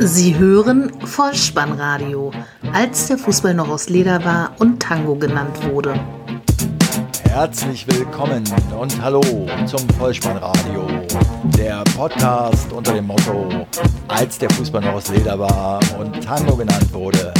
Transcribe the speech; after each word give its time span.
Sie 0.00 0.38
hören 0.38 0.92
Vollspannradio, 1.04 2.30
als 2.72 3.08
der 3.08 3.18
Fußball 3.18 3.52
noch 3.52 3.68
aus 3.68 3.88
Leder 3.88 4.24
war 4.24 4.52
und 4.60 4.80
Tango 4.80 5.16
genannt 5.16 5.56
wurde. 5.72 5.98
Herzlich 7.24 7.84
willkommen 7.88 8.44
und 8.78 9.02
hallo 9.02 9.20
zum 9.66 9.80
Vollspannradio, 9.98 10.86
der 11.58 11.82
Podcast 11.96 12.72
unter 12.72 12.92
dem 12.94 13.08
Motto, 13.08 13.48
als 14.06 14.38
der 14.38 14.50
Fußball 14.50 14.82
noch 14.82 14.94
aus 14.94 15.08
Leder 15.08 15.36
war 15.36 15.80
und 15.98 16.22
Tango 16.22 16.54
genannt 16.54 16.92
wurde. 16.92 17.34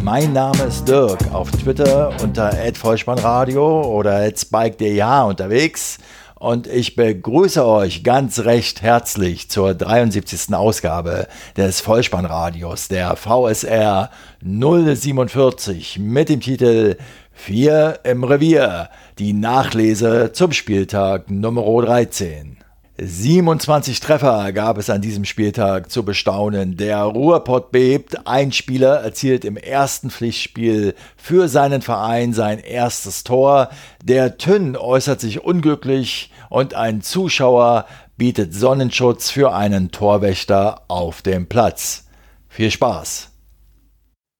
Mein 0.00 0.32
Name 0.32 0.62
ist 0.62 0.86
Dirk, 0.86 1.18
auf 1.32 1.50
Twitter 1.50 2.12
unter 2.22 2.52
@vollspannradio 2.72 3.82
oder 3.82 4.30
@spike.ja 4.32 5.24
unterwegs 5.24 5.98
und 6.38 6.66
ich 6.66 6.96
begrüße 6.96 7.66
euch 7.66 8.04
ganz 8.04 8.40
recht 8.40 8.82
herzlich 8.82 9.48
zur 9.48 9.74
73. 9.74 10.54
Ausgabe 10.54 11.28
des 11.56 11.80
Vollspannradios 11.80 12.88
der 12.88 13.16
VSR 13.16 14.10
047 14.42 15.98
mit 15.98 16.28
dem 16.28 16.40
Titel 16.40 16.96
4 17.32 18.00
im 18.04 18.24
Revier, 18.24 18.90
die 19.18 19.32
Nachlese 19.32 20.32
zum 20.32 20.52
Spieltag 20.52 21.30
Nummer 21.30 21.62
13. 21.82 22.58
27 22.98 24.00
Treffer 24.00 24.52
gab 24.52 24.78
es 24.78 24.88
an 24.88 25.02
diesem 25.02 25.26
Spieltag 25.26 25.90
zu 25.90 26.02
bestaunen. 26.02 26.76
Der 26.78 27.02
Ruhrpott 27.02 27.70
bebt. 27.70 28.26
Ein 28.26 28.52
Spieler 28.52 29.00
erzielt 29.00 29.44
im 29.44 29.58
ersten 29.58 30.10
Pflichtspiel 30.10 30.94
für 31.16 31.48
seinen 31.48 31.82
Verein 31.82 32.32
sein 32.32 32.58
erstes 32.58 33.22
Tor. 33.22 33.68
Der 34.02 34.38
Tünn 34.38 34.76
äußert 34.76 35.20
sich 35.20 35.44
unglücklich 35.44 36.32
und 36.48 36.74
ein 36.74 37.02
Zuschauer 37.02 37.86
bietet 38.16 38.54
Sonnenschutz 38.54 39.30
für 39.30 39.52
einen 39.52 39.90
Torwächter 39.90 40.82
auf 40.88 41.20
dem 41.20 41.48
Platz. 41.48 42.06
Viel 42.48 42.70
Spaß! 42.70 43.30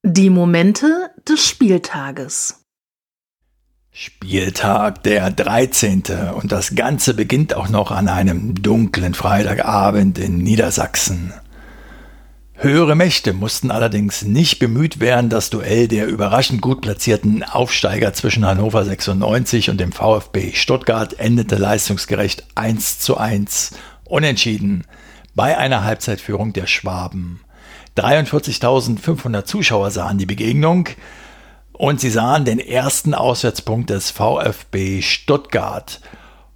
Die 0.02 0.30
Momente 0.30 1.10
des 1.28 1.46
Spieltages. 1.46 2.65
Spieltag 3.98 5.04
der 5.04 5.30
13. 5.30 6.02
und 6.34 6.52
das 6.52 6.74
Ganze 6.74 7.14
beginnt 7.14 7.54
auch 7.54 7.70
noch 7.70 7.90
an 7.90 8.08
einem 8.08 8.54
dunklen 8.54 9.14
Freitagabend 9.14 10.18
in 10.18 10.36
Niedersachsen. 10.36 11.32
Höhere 12.52 12.94
Mächte 12.94 13.32
mussten 13.32 13.70
allerdings 13.70 14.20
nicht 14.20 14.58
bemüht 14.58 15.00
werden, 15.00 15.30
das 15.30 15.48
Duell 15.48 15.88
der 15.88 16.08
überraschend 16.08 16.60
gut 16.60 16.82
platzierten 16.82 17.42
Aufsteiger 17.42 18.12
zwischen 18.12 18.44
Hannover 18.44 18.84
96 18.84 19.70
und 19.70 19.80
dem 19.80 19.92
VfB 19.92 20.52
Stuttgart 20.52 21.18
endete 21.18 21.56
leistungsgerecht 21.56 22.44
1 22.54 22.98
zu 22.98 23.16
1 23.16 23.70
unentschieden 24.04 24.84
bei 25.34 25.56
einer 25.56 25.84
Halbzeitführung 25.84 26.52
der 26.52 26.66
Schwaben. 26.66 27.40
43.500 27.96 29.44
Zuschauer 29.44 29.90
sahen 29.90 30.18
die 30.18 30.26
Begegnung, 30.26 30.86
und 31.78 32.00
sie 32.00 32.10
sahen 32.10 32.44
den 32.44 32.58
ersten 32.58 33.14
Auswärtspunkt 33.14 33.90
des 33.90 34.10
VfB 34.10 35.02
Stuttgart. 35.02 36.00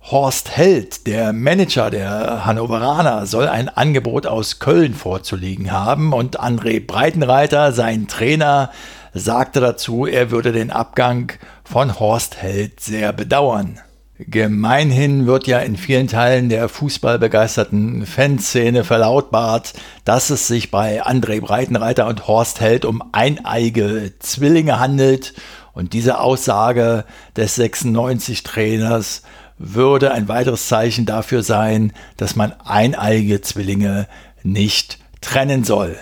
Horst 0.03 0.57
Held, 0.57 1.07
der 1.07 1.33
Manager 1.33 1.91
der 1.91 2.47
Hannoveraner, 2.47 3.27
soll 3.27 3.47
ein 3.49 3.69
Angebot 3.69 4.27
aus 4.27 4.59
Köln 4.59 4.95
vorzulegen 4.95 5.73
haben 5.73 6.13
und 6.15 6.41
André 6.41 6.85
Breitenreiter, 6.85 7.73
sein 7.73 8.09
Trainer, 8.09 8.71
sagte 9.13 9.61
dazu, 9.61 10.07
er 10.07 10.31
würde 10.31 10.53
den 10.53 10.71
Abgang 10.71 11.33
von 11.65 12.01
Horst 12.01 12.41
Held 12.41 12.81
sehr 12.81 13.13
bedauern. 13.13 13.81
Gemeinhin 14.27 15.27
wird 15.27 15.47
ja 15.47 15.61
in 15.61 15.77
vielen 15.77 16.07
Teilen 16.07 16.51
der 16.51 16.69
fußballbegeisterten 16.69 18.05
Fanszene 18.05 18.85
verlautbart, 18.85 19.73
dass 20.05 20.29
es 20.29 20.47
sich 20.47 20.71
bei 20.71 21.03
André 21.03 21.41
Breitenreiter 21.41 22.07
und 22.07 22.27
Horst 22.27 22.61
Held 22.61 22.85
um 22.85 23.03
eineige 23.13 24.13
Zwillinge 24.19 24.79
handelt 24.79 25.33
und 25.73 25.95
diese 25.95 26.21
Aussage 26.21 27.05
des 27.37 27.59
96-Trainers 27.59 29.23
würde 29.57 30.13
ein 30.13 30.29
weiteres 30.29 30.69
Zeichen 30.69 31.07
dafür 31.07 31.43
sein, 31.43 31.93
dass 32.19 32.37
man 32.37 32.53
eineige 32.65 33.41
Zwillinge 33.41 34.07
nicht 34.43 34.99
trennen 35.23 35.65
soll. 35.65 35.97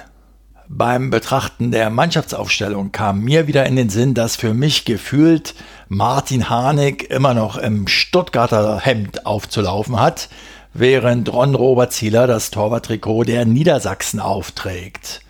Beim 0.70 1.08
Betrachten 1.08 1.70
der 1.70 1.88
Mannschaftsaufstellung 1.88 2.92
kam 2.92 3.20
mir 3.20 3.46
wieder 3.46 3.64
in 3.64 3.74
den 3.74 3.88
Sinn, 3.88 4.12
dass 4.12 4.36
für 4.36 4.52
mich 4.52 4.84
gefühlt 4.84 5.54
Martin 5.88 6.50
Harnik 6.50 7.10
immer 7.10 7.32
noch 7.32 7.56
im 7.56 7.88
Stuttgarter 7.88 8.78
Hemd 8.78 9.24
aufzulaufen 9.24 9.98
hat, 9.98 10.28
während 10.74 11.32
Ron 11.32 11.54
Robert 11.54 11.94
Zieler 11.94 12.26
das 12.26 12.50
Torwarttrikot 12.50 13.24
der 13.24 13.46
Niedersachsen 13.46 14.20
aufträgt. 14.20 15.22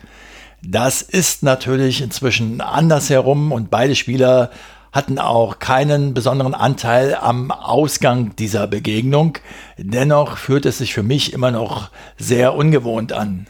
Das 0.61 1.01
ist 1.01 1.41
natürlich 1.41 2.01
inzwischen 2.01 2.59
andersherum 2.59 3.53
und 3.53 3.71
beide 3.71 3.95
Spieler 3.95 4.51
hatten 4.91 5.19
auch 5.19 5.59
keinen 5.59 6.13
besonderen 6.13 6.53
Anteil 6.53 7.15
am 7.15 7.51
Ausgang 7.51 8.35
dieser 8.35 8.67
Begegnung. 8.67 9.37
Dennoch 9.77 10.35
fühlt 10.35 10.65
es 10.65 10.79
sich 10.79 10.93
für 10.93 11.03
mich 11.03 11.31
immer 11.31 11.51
noch 11.51 11.91
sehr 12.17 12.55
ungewohnt 12.55 13.13
an. 13.13 13.47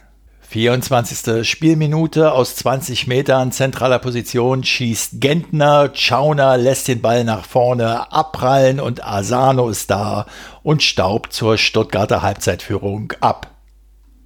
24. 0.49 1.47
Spielminute 1.47 2.31
aus 2.31 2.55
20 2.55 3.05
Metern 3.05 3.51
zentraler 3.51 3.99
Position 3.99 4.63
schießt 4.63 5.21
Gentner, 5.21 5.91
Schauner 5.93 6.57
lässt 6.57 6.87
den 6.87 7.01
Ball 7.01 7.23
nach 7.23 7.45
vorne 7.45 8.11
abprallen 8.11 8.79
und 8.79 9.05
Asano 9.05 9.69
ist 9.69 9.91
da 9.91 10.25
und 10.63 10.81
staubt 10.81 11.33
zur 11.33 11.59
Stuttgarter 11.59 12.23
Halbzeitführung 12.23 13.13
ab. 13.19 13.51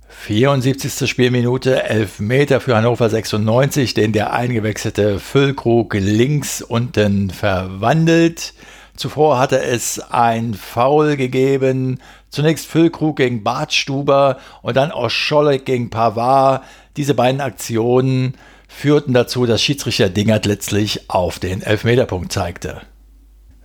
74. 0.07 1.09
Spielminute, 1.09 1.83
11 1.83 2.21
Meter 2.21 2.61
für 2.61 2.77
Hannover 2.77 3.09
96, 3.09 3.93
den 3.93 4.13
der 4.13 4.31
eingewechselte 4.31 5.19
Füllkrug 5.19 5.93
links 5.93 6.61
unten 6.61 7.31
verwandelt. 7.31 8.53
Zuvor 8.95 9.39
hatte 9.39 9.61
es 9.61 9.99
ein 9.99 10.53
Foul 10.53 11.17
gegeben 11.17 11.99
Zunächst 12.33 12.65
Füllkrug 12.65 13.17
gegen 13.17 13.43
Bartstuber 13.43 14.39
und 14.63 14.75
dann 14.75 14.91
Oscholek 14.91 15.67
gegen 15.67 15.91
Pavard. 15.91 16.63
Diese 16.97 17.13
beiden 17.13 17.41
Aktionen 17.41 18.33
führten 18.67 19.13
dazu, 19.13 19.45
dass 19.45 19.61
Schiedsrichter 19.61 20.09
Dingert 20.09 20.47
letztlich 20.47 21.11
auf 21.11 21.37
den 21.37 21.61
Elfmeterpunkt 21.61 22.31
zeigte. 22.31 22.81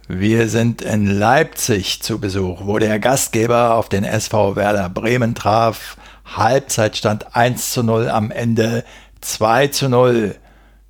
Wir 0.07 0.51
sind 0.51 0.83
in 0.83 1.07
Leipzig 1.07 2.03
zu 2.03 2.21
Besuch, 2.21 2.67
wo 2.67 2.79
der 2.79 2.99
Gastgeber 2.99 3.73
auf 3.73 3.89
den 3.89 4.05
SV 4.05 4.55
Werder 4.55 4.91
Bremen 4.91 5.35
traf. 5.35 5.97
Halbzeitstand 6.27 7.35
1 7.35 7.71
zu 7.71 7.83
0, 7.83 8.11
am 8.11 8.31
Ende 8.31 8.85
2 9.23 9.69
zu 9.69 9.89
0 9.89 10.35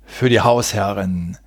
für 0.05 0.27
die 0.27 0.41
Hausherren. 0.41 1.37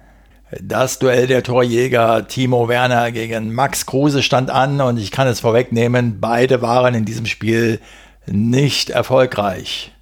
Das 0.60 0.98
Duell 0.98 1.26
der 1.26 1.42
Torjäger 1.42 2.28
Timo 2.28 2.68
Werner 2.68 3.10
gegen 3.10 3.54
Max 3.54 3.86
Kruse 3.86 4.22
stand 4.22 4.50
an 4.50 4.82
und 4.82 4.98
ich 4.98 5.10
kann 5.10 5.26
es 5.26 5.40
vorwegnehmen, 5.40 6.20
beide 6.20 6.60
waren 6.60 6.94
in 6.94 7.06
diesem 7.06 7.24
Spiel 7.24 7.80
nicht 8.26 8.90
erfolgreich. 8.90 9.92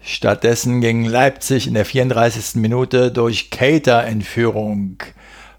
Stattdessen 0.00 0.80
ging 0.80 1.04
Leipzig 1.04 1.66
in 1.66 1.74
der 1.74 1.84
34. 1.84 2.54
Minute 2.54 3.12
durch 3.12 3.50
Cater 3.50 4.06
in 4.06 4.22
Führung. 4.22 4.96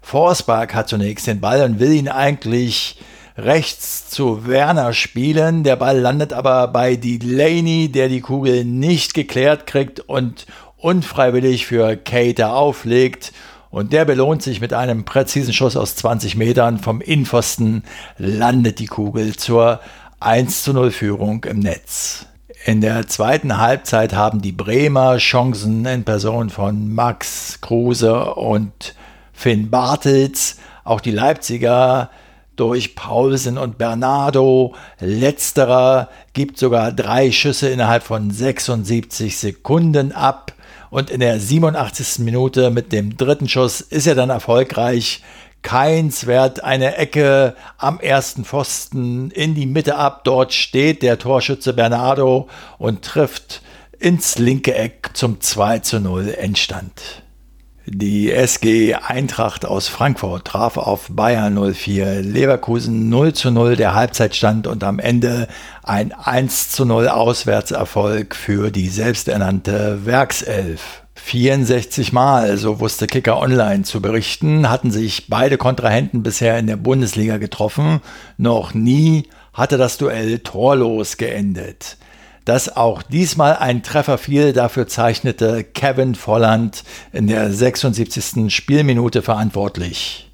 Forsberg 0.02 0.74
hat 0.74 0.88
zunächst 0.88 1.28
den 1.28 1.40
Ball 1.40 1.62
und 1.62 1.78
will 1.78 1.92
ihn 1.92 2.08
eigentlich 2.08 2.98
rechts 3.38 4.10
zu 4.10 4.48
Werner 4.48 4.92
spielen. 4.92 5.62
Der 5.62 5.76
Ball 5.76 6.00
landet 6.00 6.32
aber 6.32 6.66
bei 6.66 6.96
Delaney, 6.96 7.92
der 7.92 8.08
die 8.08 8.20
Kugel 8.20 8.64
nicht 8.64 9.14
geklärt 9.14 9.68
kriegt 9.68 10.00
und 10.00 10.46
unfreiwillig 10.78 11.66
für 11.66 11.96
Cater 11.96 12.56
auflegt 12.56 13.32
und 13.74 13.92
der 13.92 14.04
belohnt 14.04 14.40
sich 14.40 14.60
mit 14.60 14.72
einem 14.72 15.04
präzisen 15.04 15.52
Schuss 15.52 15.76
aus 15.76 15.96
20 15.96 16.36
Metern 16.36 16.78
vom 16.78 17.00
Innenpfosten, 17.00 17.82
landet 18.18 18.78
die 18.78 18.86
Kugel 18.86 19.34
zur 19.34 19.80
1 20.20 20.62
zu 20.62 20.72
0 20.72 20.92
Führung 20.92 21.42
im 21.42 21.58
Netz. 21.58 22.26
In 22.64 22.80
der 22.80 23.08
zweiten 23.08 23.58
Halbzeit 23.58 24.14
haben 24.14 24.40
die 24.40 24.52
Bremer 24.52 25.16
Chancen 25.16 25.84
in 25.86 26.04
Person 26.04 26.50
von 26.50 26.94
Max 26.94 27.60
Kruse 27.62 28.34
und 28.36 28.94
Finn 29.32 29.70
Bartels, 29.70 30.58
auch 30.84 31.00
die 31.00 31.10
Leipziger 31.10 32.10
durch 32.54 32.94
Paulsen 32.94 33.58
und 33.58 33.76
Bernardo. 33.76 34.76
Letzterer 35.00 36.10
gibt 36.32 36.58
sogar 36.58 36.92
drei 36.92 37.32
Schüsse 37.32 37.70
innerhalb 37.70 38.04
von 38.04 38.30
76 38.30 39.36
Sekunden 39.36 40.12
ab. 40.12 40.52
Und 40.94 41.10
in 41.10 41.18
der 41.18 41.40
87. 41.40 42.20
Minute 42.20 42.70
mit 42.70 42.92
dem 42.92 43.16
dritten 43.16 43.48
Schuss 43.48 43.80
ist 43.80 44.06
er 44.06 44.14
dann 44.14 44.30
erfolgreich. 44.30 45.24
Keins 45.62 46.28
wehrt 46.28 46.62
eine 46.62 46.96
Ecke 46.96 47.56
am 47.78 47.98
ersten 47.98 48.44
Pfosten 48.44 49.32
in 49.32 49.56
die 49.56 49.66
Mitte 49.66 49.96
ab. 49.96 50.22
Dort 50.22 50.52
steht 50.52 51.02
der 51.02 51.18
Torschütze 51.18 51.72
Bernardo 51.72 52.48
und 52.78 53.02
trifft 53.02 53.60
ins 53.98 54.38
linke 54.38 54.72
Eck 54.76 55.10
zum 55.14 55.40
2 55.40 55.80
zu 55.80 55.98
0 55.98 56.28
Endstand. 56.28 57.23
Die 57.86 58.32
SG 58.32 58.94
Eintracht 58.94 59.66
aus 59.66 59.88
Frankfurt 59.88 60.46
traf 60.46 60.78
auf 60.78 61.08
Bayern 61.10 61.54
04, 61.74 62.22
Leverkusen 62.22 63.10
0 63.10 63.34
zu 63.34 63.50
0 63.50 63.76
der 63.76 63.94
Halbzeitstand 63.94 64.66
und 64.66 64.82
am 64.82 64.98
Ende 64.98 65.48
ein 65.82 66.12
1 66.12 66.70
zu 66.70 66.86
0 66.86 67.08
Auswärtserfolg 67.08 68.34
für 68.36 68.70
die 68.70 68.88
selbsternannte 68.88 70.06
Werkself. 70.06 71.02
64 71.14 72.14
Mal, 72.14 72.56
so 72.56 72.80
wusste 72.80 73.06
Kicker 73.06 73.38
Online 73.38 73.82
zu 73.82 74.00
berichten, 74.00 74.70
hatten 74.70 74.90
sich 74.90 75.28
beide 75.28 75.58
Kontrahenten 75.58 76.22
bisher 76.22 76.58
in 76.58 76.66
der 76.66 76.76
Bundesliga 76.76 77.36
getroffen. 77.36 78.00
Noch 78.38 78.72
nie 78.72 79.28
hatte 79.52 79.76
das 79.76 79.98
Duell 79.98 80.38
torlos 80.38 81.18
geendet. 81.18 81.98
Dass 82.44 82.76
auch 82.76 83.02
diesmal 83.02 83.56
ein 83.56 83.82
Treffer 83.82 84.18
fiel, 84.18 84.52
dafür 84.52 84.86
zeichnete 84.86 85.64
Kevin 85.64 86.14
Volland 86.14 86.84
in 87.12 87.26
der 87.26 87.50
76. 87.50 88.54
Spielminute 88.54 89.22
verantwortlich. 89.22 90.30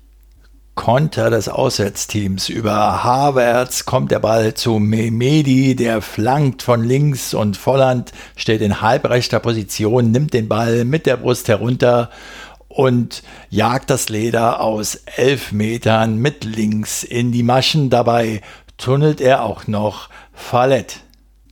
Konter 0.75 1.29
des 1.29 1.49
Auswärtsteams. 1.49 2.49
Über 2.49 3.05
Havertz 3.05 3.85
kommt 3.85 4.11
der 4.11 4.19
Ball 4.19 4.55
zu 4.55 4.79
Memedi, 4.79 5.77
der 5.77 6.01
flankt 6.01 6.63
von 6.63 6.83
links 6.83 7.35
und 7.35 7.57
Volland 7.57 8.13
steht 8.35 8.63
in 8.63 8.81
halbrechter 8.81 9.41
Position, 9.41 10.11
nimmt 10.11 10.33
den 10.33 10.49
Ball 10.49 10.85
mit 10.87 11.05
der 11.07 11.19
Brust 11.19 11.49
herunter 11.49 12.09
und 12.69 13.23
jagt 13.51 13.91
das 13.91 14.09
Leder 14.09 14.61
aus 14.61 14.95
elf 15.17 15.53
Metern 15.53 16.17
mit 16.17 16.45
links 16.45 17.03
in 17.03 17.31
die 17.31 17.43
Maschen. 17.43 17.91
Dabei 17.91 18.41
tunnelt 18.79 19.21
er 19.21 19.45
auch 19.45 19.67
noch 19.67 20.09
Fallett. 20.33 21.01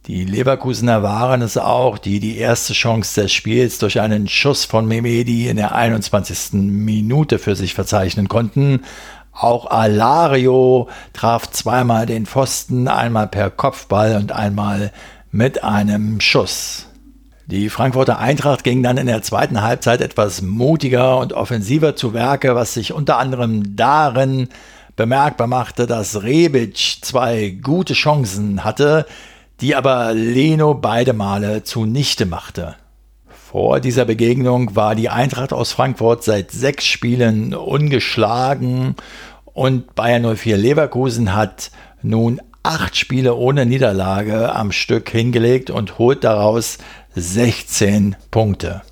Die 0.08 0.24
Leverkusener 0.24 1.02
waren 1.02 1.42
es 1.42 1.58
auch, 1.58 1.98
die 1.98 2.18
die 2.18 2.38
erste 2.38 2.72
Chance 2.72 3.20
des 3.20 3.30
Spiels 3.30 3.78
durch 3.78 4.00
einen 4.00 4.26
Schuss 4.26 4.64
von 4.64 4.88
Memedi 4.88 5.48
in 5.48 5.58
der 5.58 5.74
21. 5.74 6.54
Minute 6.54 7.38
für 7.38 7.54
sich 7.54 7.74
verzeichnen 7.74 8.26
konnten. 8.26 8.84
Auch 9.32 9.70
Alario 9.70 10.88
traf 11.12 11.50
zweimal 11.50 12.06
den 12.06 12.24
Pfosten, 12.24 12.88
einmal 12.88 13.26
per 13.26 13.50
Kopfball 13.50 14.16
und 14.16 14.32
einmal 14.32 14.92
mit 15.30 15.62
einem 15.62 16.22
Schuss. 16.22 16.86
Die 17.44 17.68
Frankfurter 17.68 18.18
Eintracht 18.18 18.64
ging 18.64 18.82
dann 18.82 18.96
in 18.96 19.08
der 19.08 19.20
zweiten 19.20 19.60
Halbzeit 19.60 20.00
etwas 20.00 20.40
mutiger 20.40 21.18
und 21.18 21.34
offensiver 21.34 21.96
zu 21.96 22.14
Werke, 22.14 22.54
was 22.54 22.72
sich 22.72 22.94
unter 22.94 23.18
anderem 23.18 23.76
darin 23.76 24.48
bemerkbar 24.96 25.48
machte, 25.48 25.86
dass 25.86 26.22
Rebic 26.22 26.78
zwei 27.02 27.50
gute 27.62 27.92
Chancen 27.92 28.64
hatte, 28.64 29.04
die 29.60 29.74
aber 29.74 30.12
Leno 30.14 30.74
beide 30.74 31.12
Male 31.12 31.64
zunichte 31.64 32.26
machte. 32.26 32.76
Vor 33.28 33.80
dieser 33.80 34.04
Begegnung 34.04 34.76
war 34.76 34.94
die 34.94 35.08
Eintracht 35.08 35.52
aus 35.52 35.72
Frankfurt 35.72 36.22
seit 36.22 36.50
sechs 36.50 36.84
Spielen 36.84 37.54
ungeschlagen 37.54 38.94
und 39.44 39.94
Bayern 39.94 40.36
04 40.36 40.56
Leverkusen 40.56 41.34
hat 41.34 41.70
nun 42.02 42.40
acht 42.62 42.96
Spiele 42.96 43.34
ohne 43.34 43.64
Niederlage 43.66 44.54
am 44.54 44.70
Stück 44.70 45.08
hingelegt 45.08 45.70
und 45.70 45.98
holt 45.98 46.24
daraus 46.24 46.78
16 47.14 48.16
Punkte. 48.30 48.82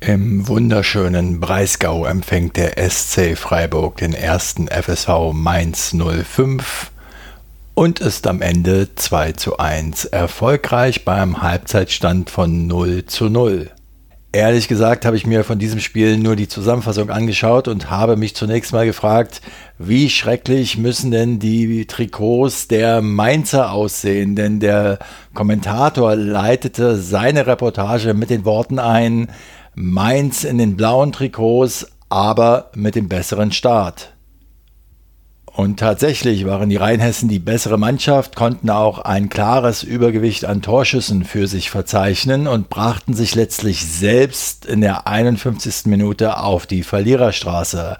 Im 0.00 0.48
wunderschönen 0.48 1.38
Breisgau 1.38 2.04
empfängt 2.04 2.56
der 2.56 2.90
SC 2.90 3.38
Freiburg 3.38 3.98
den 3.98 4.14
ersten 4.14 4.66
FSV 4.66 5.32
Mainz 5.32 5.94
05 5.94 6.90
und 7.74 8.00
ist 8.00 8.26
am 8.26 8.42
Ende 8.42 8.94
2 8.94 9.32
zu 9.32 9.58
1 9.58 10.06
erfolgreich 10.06 11.04
beim 11.04 11.42
Halbzeitstand 11.42 12.30
von 12.30 12.66
0 12.66 13.06
zu 13.06 13.28
0. 13.28 13.70
Ehrlich 14.34 14.66
gesagt 14.66 15.04
habe 15.04 15.16
ich 15.16 15.26
mir 15.26 15.44
von 15.44 15.58
diesem 15.58 15.78
Spiel 15.78 16.16
nur 16.16 16.36
die 16.36 16.48
Zusammenfassung 16.48 17.10
angeschaut 17.10 17.68
und 17.68 17.90
habe 17.90 18.16
mich 18.16 18.34
zunächst 18.34 18.72
mal 18.72 18.86
gefragt, 18.86 19.42
wie 19.78 20.08
schrecklich 20.08 20.78
müssen 20.78 21.10
denn 21.10 21.38
die 21.38 21.86
Trikots 21.86 22.66
der 22.66 23.02
Mainzer 23.02 23.72
aussehen? 23.72 24.34
Denn 24.34 24.58
der 24.58 24.98
Kommentator 25.34 26.16
leitete 26.16 26.96
seine 26.96 27.46
Reportage 27.46 28.14
mit 28.14 28.30
den 28.30 28.46
Worten 28.46 28.78
ein, 28.78 29.28
Mainz 29.74 30.44
in 30.44 30.56
den 30.56 30.76
blauen 30.76 31.12
Trikots, 31.12 31.88
aber 32.08 32.70
mit 32.74 32.94
dem 32.94 33.08
besseren 33.08 33.52
Start. 33.52 34.14
Und 35.54 35.78
tatsächlich 35.78 36.46
waren 36.46 36.70
die 36.70 36.76
Rheinhessen 36.76 37.28
die 37.28 37.38
bessere 37.38 37.78
Mannschaft, 37.78 38.36
konnten 38.36 38.70
auch 38.70 39.00
ein 39.00 39.28
klares 39.28 39.82
Übergewicht 39.82 40.46
an 40.46 40.62
Torschüssen 40.62 41.24
für 41.24 41.46
sich 41.46 41.68
verzeichnen 41.68 42.46
und 42.46 42.70
brachten 42.70 43.12
sich 43.12 43.34
letztlich 43.34 43.84
selbst 43.84 44.64
in 44.64 44.80
der 44.80 45.06
51. 45.06 45.86
Minute 45.86 46.38
auf 46.38 46.66
die 46.66 46.82
Verliererstraße. 46.82 47.98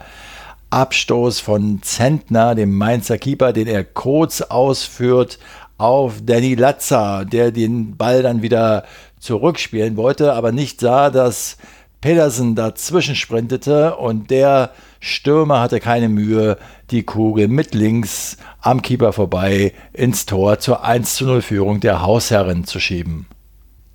Abstoß 0.71 1.41
von 1.41 1.83
Zentner, 1.83 2.55
dem 2.55 2.75
Mainzer 2.75 3.19
Keeper, 3.19 3.53
den 3.53 3.67
er 3.67 3.85
kurz 3.85 4.41
ausführt 4.41 5.39
auf 5.77 6.23
Danny 6.25 6.55
Latza, 6.55 7.27
der 7.27 7.51
den 7.51 7.99
Ball 7.99 8.23
dann 8.23 8.41
wieder 8.41 8.85
zurückspielen 9.21 9.99
wollte, 9.99 10.33
aber 10.33 10.53
nicht 10.53 10.81
sah, 10.81 11.11
dass 11.11 11.59
Pedersen 12.01 12.55
dazwischen 12.55 13.15
sprintete 13.15 13.97
und 13.97 14.31
der 14.31 14.71
Stürmer 15.05 15.59
hatte 15.59 15.81
keine 15.81 16.09
Mühe, 16.09 16.59
die 16.93 17.03
Kugel 17.03 17.49
mit 17.49 17.75
links 17.75 18.37
am 18.61 18.83
Keeper 18.83 19.13
vorbei 19.13 19.73
ins 19.93 20.27
Tor 20.27 20.61
zur 20.61 20.85
1 20.85 21.17
zu 21.17 21.25
0 21.25 21.43
Führung 21.43 21.81
der 21.81 22.03
Hausherren 22.03 22.65
zu 22.65 22.79
schieben. 22.79 23.27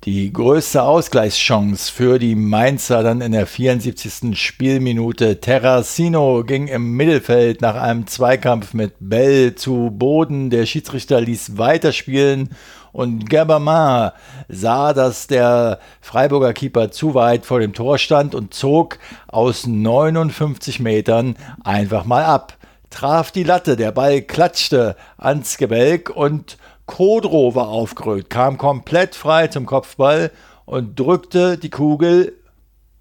Die 0.04 0.30
größte 0.30 0.82
Ausgleichschance 0.82 1.90
für 1.90 2.18
die 2.18 2.34
Mainzer 2.34 3.02
dann 3.02 3.22
in 3.22 3.32
der 3.32 3.46
74. 3.46 4.38
Spielminute. 4.38 5.40
Terracino 5.40 6.44
ging 6.44 6.68
im 6.68 6.92
Mittelfeld 6.92 7.62
nach 7.62 7.74
einem 7.76 8.06
Zweikampf 8.06 8.74
mit 8.74 8.92
Bell 9.00 9.54
zu 9.54 9.90
Boden. 9.90 10.50
Der 10.50 10.66
Schiedsrichter 10.66 11.22
ließ 11.22 11.56
weiterspielen 11.56 12.50
und 12.92 13.28
Gerbermann 13.28 14.12
sah, 14.48 14.92
dass 14.92 15.26
der 15.26 15.78
Freiburger 16.00 16.52
Keeper 16.52 16.90
zu 16.90 17.14
weit 17.14 17.46
vor 17.46 17.60
dem 17.60 17.74
Tor 17.74 17.98
stand 17.98 18.34
und 18.34 18.54
zog 18.54 18.98
aus 19.26 19.66
59 19.66 20.80
Metern 20.80 21.36
einfach 21.64 22.04
mal 22.04 22.24
ab. 22.24 22.56
Traf 22.90 23.30
die 23.30 23.44
Latte, 23.44 23.76
der 23.76 23.92
Ball 23.92 24.22
klatschte 24.22 24.96
ans 25.18 25.58
Gebälk 25.58 26.10
und 26.10 26.56
Kodro 26.86 27.54
war 27.54 27.68
aufgerückt, 27.68 28.30
kam 28.30 28.56
komplett 28.56 29.14
frei 29.14 29.48
zum 29.48 29.66
Kopfball 29.66 30.30
und 30.64 30.98
drückte 30.98 31.58
die 31.58 31.70
Kugel 31.70 32.32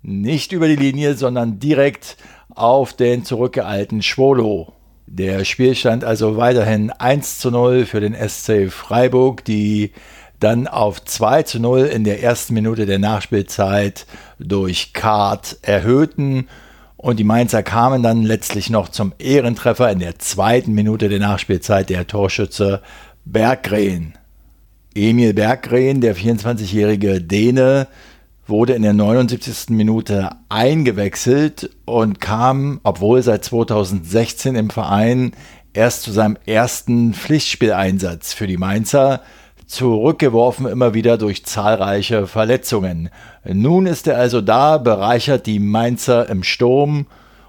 nicht 0.01 0.51
über 0.51 0.68
die 0.68 0.75
Linie, 0.75 1.16
sondern 1.16 1.60
direkt 1.60 2.18
auf 2.50 2.94
den 2.94 3.24
zurückgeeilten 3.24 4.01
Schwolo. 4.01 4.74
Der 5.09 5.45
Spielstand 5.45 6.04
also 6.04 6.36
weiterhin 6.36 6.92
1 6.92 7.39
zu 7.39 7.50
0 7.50 7.86
für 7.86 8.01
den 8.01 8.13
SC 8.13 8.69
Freiburg, 8.69 9.45
die 9.45 9.94
dann 10.42 10.68
auf 10.68 11.04
2 11.04 11.44
zu 11.44 11.59
0 11.61 11.85
in 11.85 12.04
der 12.04 12.21
ersten 12.21 12.54
Minute 12.54 12.85
der 12.85 12.99
Nachspielzeit 12.99 14.06
durch 14.37 14.92
Kart 14.92 15.57
erhöhten. 15.61 16.49
Und 16.97 17.19
die 17.19 17.23
Mainzer 17.23 17.64
kamen 17.64 18.04
dann 18.04 18.23
letztlich 18.23 18.69
noch 18.69 18.90
zum 18.90 19.14
Ehrentreffer 19.18 19.90
in 19.90 19.99
der 19.99 20.19
zweiten 20.19 20.73
Minute 20.73 21.07
der 21.07 21.19
Nachspielzeit 21.19 21.90
der 21.90 22.06
Torschütze 22.06 22.81
Berggren. 23.23 24.14
Emil 24.94 25.33
Berggren, 25.33 26.02
der 26.02 26.18
24-jährige 26.18 27.21
Däne, 27.21 27.87
wurde 28.49 28.73
in 28.73 28.81
der 28.81 28.94
79. 28.94 29.69
Minute 29.69 30.30
eingewechselt 30.49 31.69
und 31.85 32.21
kam, 32.21 32.80
obwohl 32.83 33.21
seit 33.21 33.44
2016 33.44 34.56
im 34.56 34.69
Verein, 34.69 35.31
erst 35.73 36.04
zu 36.04 36.11
seinem 36.11 36.37
ersten 36.45 37.13
Pflichtspieleinsatz 37.13 38.33
für 38.33 38.47
die 38.47 38.57
Mainzer, 38.57 39.21
zurückgeworfen 39.68 40.66
immer 40.66 40.94
wieder 40.94 41.18
durch 41.18 41.45
zahlreiche 41.45 42.25
Verletzungen. 42.25 43.09
Nun 43.44 43.85
ist 43.85 44.07
er 44.07 44.18
also 44.18 44.42
da, 44.42 44.77
bereichert 44.77 45.45
die 45.45 45.59
Mainzer 45.59 46.30
im 46.30 46.44
Sturm 46.44 47.06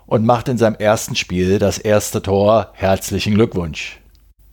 und 0.06 0.24
macht 0.24 0.48
in 0.48 0.58
seinem 0.58 0.76
ersten 0.76 1.14
Spiel 1.14 1.58
das 1.58 1.78
erste 1.78 2.20
Tor. 2.22 2.72
Herzlichen 2.74 3.34
Glückwunsch. 3.34 4.00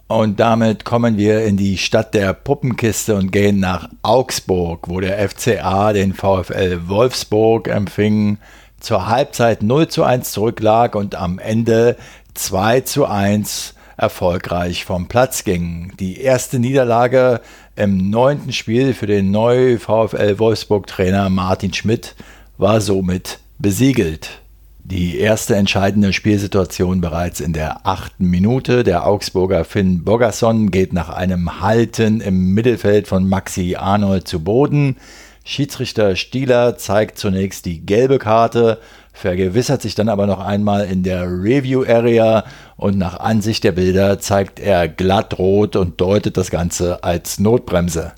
Und 0.07 0.39
damit 0.39 0.85
kommen 0.85 1.17
wir 1.17 1.45
in 1.45 1.57
die 1.57 1.77
Stadt 1.77 2.13
der 2.13 2.33
Puppenkiste 2.33 3.15
und 3.15 3.31
gehen 3.31 3.59
nach 3.59 3.89
Augsburg, 4.03 4.88
wo 4.88 5.00
der 5.00 5.17
FCA 5.27 5.93
den 5.93 6.13
VfL 6.13 6.88
Wolfsburg 6.88 7.67
empfing, 7.67 8.38
zur 8.79 9.07
Halbzeit 9.07 9.63
0 9.63 9.88
zu 9.88 10.03
1 10.03 10.31
zurücklag 10.31 10.93
und 10.93 11.15
am 11.15 11.39
Ende 11.39 11.97
2 12.35 12.81
zu 12.81 13.05
1 13.05 13.74
erfolgreich 13.97 14.85
vom 14.85 15.07
Platz 15.07 15.43
ging. 15.43 15.93
Die 16.00 16.21
erste 16.21 16.59
Niederlage 16.59 17.41
im 17.75 18.12
neunten 18.12 18.53
Spiel 18.53 18.93
für 18.93 19.07
den 19.07 19.31
neuen 19.31 19.79
VfL 19.79 20.38
Wolfsburg 20.38 20.85
Trainer 20.85 21.31
Martin 21.31 21.74
Schmidt 21.74 22.15
war 22.57 22.79
somit 22.79 23.39
besiegelt. 23.57 24.41
Die 24.88 25.18
erste 25.18 25.56
entscheidende 25.56 26.13
Spielsituation 26.13 27.01
bereits 27.01 27.39
in 27.39 27.54
der 27.54 27.88
achten 27.88 28.30
Minute. 28.30 28.84
Der 28.84 29.08
Augsburger 29.08 29.65
Finn 29.65 30.04
Bogerson 30.04 30.70
geht 30.70 30.94
nach 30.94 31.10
einem 31.10 31.60
Halten 31.60 32.22
im 32.22 32.54
Mittelfeld 32.54 33.08
von 33.08 33.27
Maxi 33.27 33.77
Arnold 33.80 34.27
zu 34.27 34.44
Boden. 34.44 34.98
Schiedsrichter 35.44 36.15
Stieler 36.15 36.77
zeigt 36.77 37.18
zunächst 37.18 37.65
die 37.65 37.84
gelbe 37.84 38.20
Karte, 38.20 38.77
vergewissert 39.12 39.82
sich 39.82 39.96
dann 39.96 40.08
aber 40.08 40.27
noch 40.27 40.39
einmal 40.39 40.86
in 40.86 41.01
der 41.01 41.24
Review 41.24 41.84
Area 41.84 42.44
und 42.77 42.96
nach 42.96 43.20
Ansicht 43.20 43.63
der 43.63 43.72
Bilder 43.72 44.20
zeigt 44.20 44.60
er 44.60 44.88
glatt 44.88 45.39
rot 45.39 45.75
und 45.75 46.00
deutet 46.00 46.38
das 46.38 46.51
Ganze 46.51 47.04
als 47.04 47.39
Notbremse. 47.39 48.13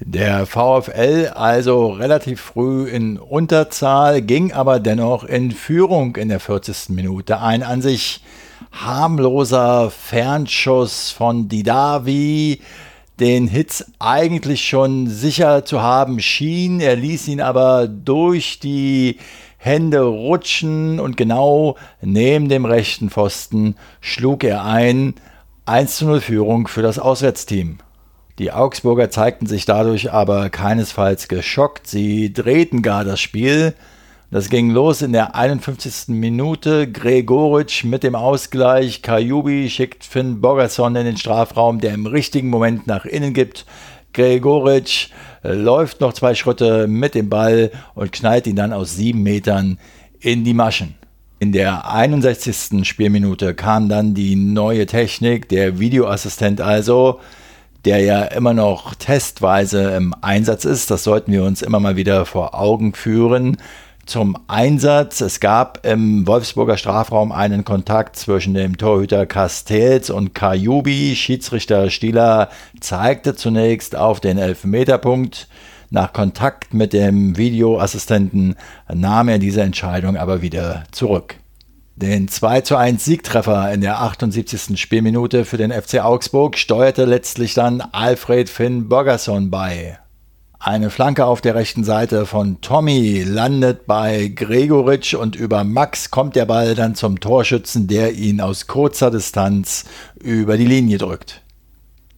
Der 0.00 0.46
VfL 0.46 1.32
also 1.34 1.88
relativ 1.88 2.40
früh 2.40 2.88
in 2.88 3.18
Unterzahl, 3.18 4.22
ging 4.22 4.52
aber 4.52 4.78
dennoch 4.78 5.24
in 5.24 5.50
Führung 5.50 6.14
in 6.14 6.28
der 6.28 6.38
40. 6.38 6.90
Minute. 6.90 7.40
Ein 7.40 7.64
an 7.64 7.82
sich 7.82 8.22
harmloser 8.70 9.90
Fernschuss 9.90 11.10
von 11.10 11.48
Didavi, 11.48 12.60
den 13.18 13.48
Hitz 13.48 13.86
eigentlich 13.98 14.68
schon 14.68 15.08
sicher 15.08 15.64
zu 15.64 15.82
haben 15.82 16.20
schien. 16.20 16.78
Er 16.80 16.94
ließ 16.94 17.26
ihn 17.26 17.40
aber 17.40 17.88
durch 17.88 18.60
die 18.60 19.18
Hände 19.56 20.02
rutschen 20.02 21.00
und 21.00 21.16
genau 21.16 21.76
neben 22.00 22.48
dem 22.48 22.64
rechten 22.64 23.10
Pfosten 23.10 23.74
schlug 24.00 24.44
er 24.44 24.64
ein. 24.64 25.14
1 25.66 25.96
zu 25.96 26.06
0 26.06 26.20
Führung 26.20 26.68
für 26.68 26.82
das 26.82 27.00
Auswärtsteam. 27.00 27.78
Die 28.38 28.52
Augsburger 28.52 29.10
zeigten 29.10 29.46
sich 29.46 29.64
dadurch 29.64 30.12
aber 30.12 30.48
keinesfalls 30.48 31.26
geschockt. 31.26 31.88
Sie 31.88 32.32
drehten 32.32 32.82
gar 32.82 33.04
das 33.04 33.20
Spiel. 33.20 33.74
Das 34.30 34.48
ging 34.48 34.70
los 34.70 35.02
in 35.02 35.12
der 35.12 35.34
51. 35.34 36.08
Minute. 36.08 36.88
Gregoritsch 36.88 37.82
mit 37.82 38.04
dem 38.04 38.14
Ausgleich. 38.14 39.02
Kajubi 39.02 39.68
schickt 39.68 40.04
Finn 40.04 40.40
Bogerson 40.40 40.94
in 40.94 41.04
den 41.04 41.16
Strafraum, 41.16 41.80
der 41.80 41.94
im 41.94 42.06
richtigen 42.06 42.48
Moment 42.48 42.86
nach 42.86 43.04
innen 43.04 43.34
gibt. 43.34 43.66
Gregoritsch 44.12 45.08
äh, 45.42 45.54
läuft 45.54 46.00
noch 46.00 46.12
zwei 46.12 46.36
Schritte 46.36 46.86
mit 46.86 47.16
dem 47.16 47.28
Ball 47.28 47.72
und 47.94 48.12
knallt 48.12 48.46
ihn 48.46 48.56
dann 48.56 48.72
aus 48.72 48.94
sieben 48.94 49.24
Metern 49.24 49.78
in 50.20 50.44
die 50.44 50.54
Maschen. 50.54 50.94
In 51.40 51.52
der 51.52 51.90
61. 51.90 52.86
Spielminute 52.86 53.54
kam 53.54 53.88
dann 53.88 54.14
die 54.14 54.36
neue 54.36 54.86
Technik, 54.86 55.48
der 55.48 55.78
Videoassistent 55.80 56.60
also 56.60 57.18
der 57.88 58.00
ja 58.00 58.24
immer 58.24 58.52
noch 58.52 58.94
testweise 58.94 59.92
im 59.92 60.14
Einsatz 60.20 60.66
ist. 60.66 60.90
Das 60.90 61.04
sollten 61.04 61.32
wir 61.32 61.42
uns 61.44 61.62
immer 61.62 61.80
mal 61.80 61.96
wieder 61.96 62.26
vor 62.26 62.54
Augen 62.54 62.92
führen. 62.92 63.56
Zum 64.04 64.36
Einsatz. 64.46 65.22
Es 65.22 65.40
gab 65.40 65.86
im 65.86 66.26
Wolfsburger 66.26 66.76
Strafraum 66.76 67.32
einen 67.32 67.64
Kontakt 67.64 68.16
zwischen 68.16 68.52
dem 68.52 68.76
Torhüter 68.76 69.24
Castells 69.24 70.10
und 70.10 70.34
Kajubi. 70.34 71.16
Schiedsrichter 71.16 71.88
Stieler 71.88 72.50
zeigte 72.78 73.34
zunächst 73.34 73.96
auf 73.96 74.20
den 74.20 74.36
Elfmeterpunkt. 74.36 75.48
Nach 75.88 76.12
Kontakt 76.12 76.74
mit 76.74 76.92
dem 76.92 77.38
Videoassistenten 77.38 78.56
nahm 78.92 79.28
er 79.28 79.38
diese 79.38 79.62
Entscheidung 79.62 80.18
aber 80.18 80.42
wieder 80.42 80.84
zurück. 80.90 81.36
Den 82.00 82.28
2 82.28 82.60
zu 82.60 82.76
1 82.76 83.04
Siegtreffer 83.04 83.72
in 83.72 83.80
der 83.80 84.00
78. 84.00 84.80
Spielminute 84.80 85.44
für 85.44 85.56
den 85.56 85.72
FC 85.72 85.98
Augsburg 85.98 86.56
steuerte 86.56 87.04
letztlich 87.04 87.54
dann 87.54 87.80
Alfred 87.80 88.48
Finn 88.48 88.88
Borgerson 88.88 89.50
bei. 89.50 89.98
Eine 90.60 90.90
Flanke 90.90 91.24
auf 91.24 91.40
der 91.40 91.56
rechten 91.56 91.82
Seite 91.82 92.24
von 92.24 92.60
Tommy 92.60 93.24
landet 93.24 93.88
bei 93.88 94.28
Gregoritsch 94.32 95.14
und 95.14 95.34
über 95.34 95.64
Max 95.64 96.12
kommt 96.12 96.36
der 96.36 96.46
Ball 96.46 96.76
dann 96.76 96.94
zum 96.94 97.18
Torschützen, 97.18 97.88
der 97.88 98.12
ihn 98.12 98.40
aus 98.40 98.68
kurzer 98.68 99.10
Distanz 99.10 99.84
über 100.22 100.56
die 100.56 100.66
Linie 100.66 100.98
drückt. 100.98 101.42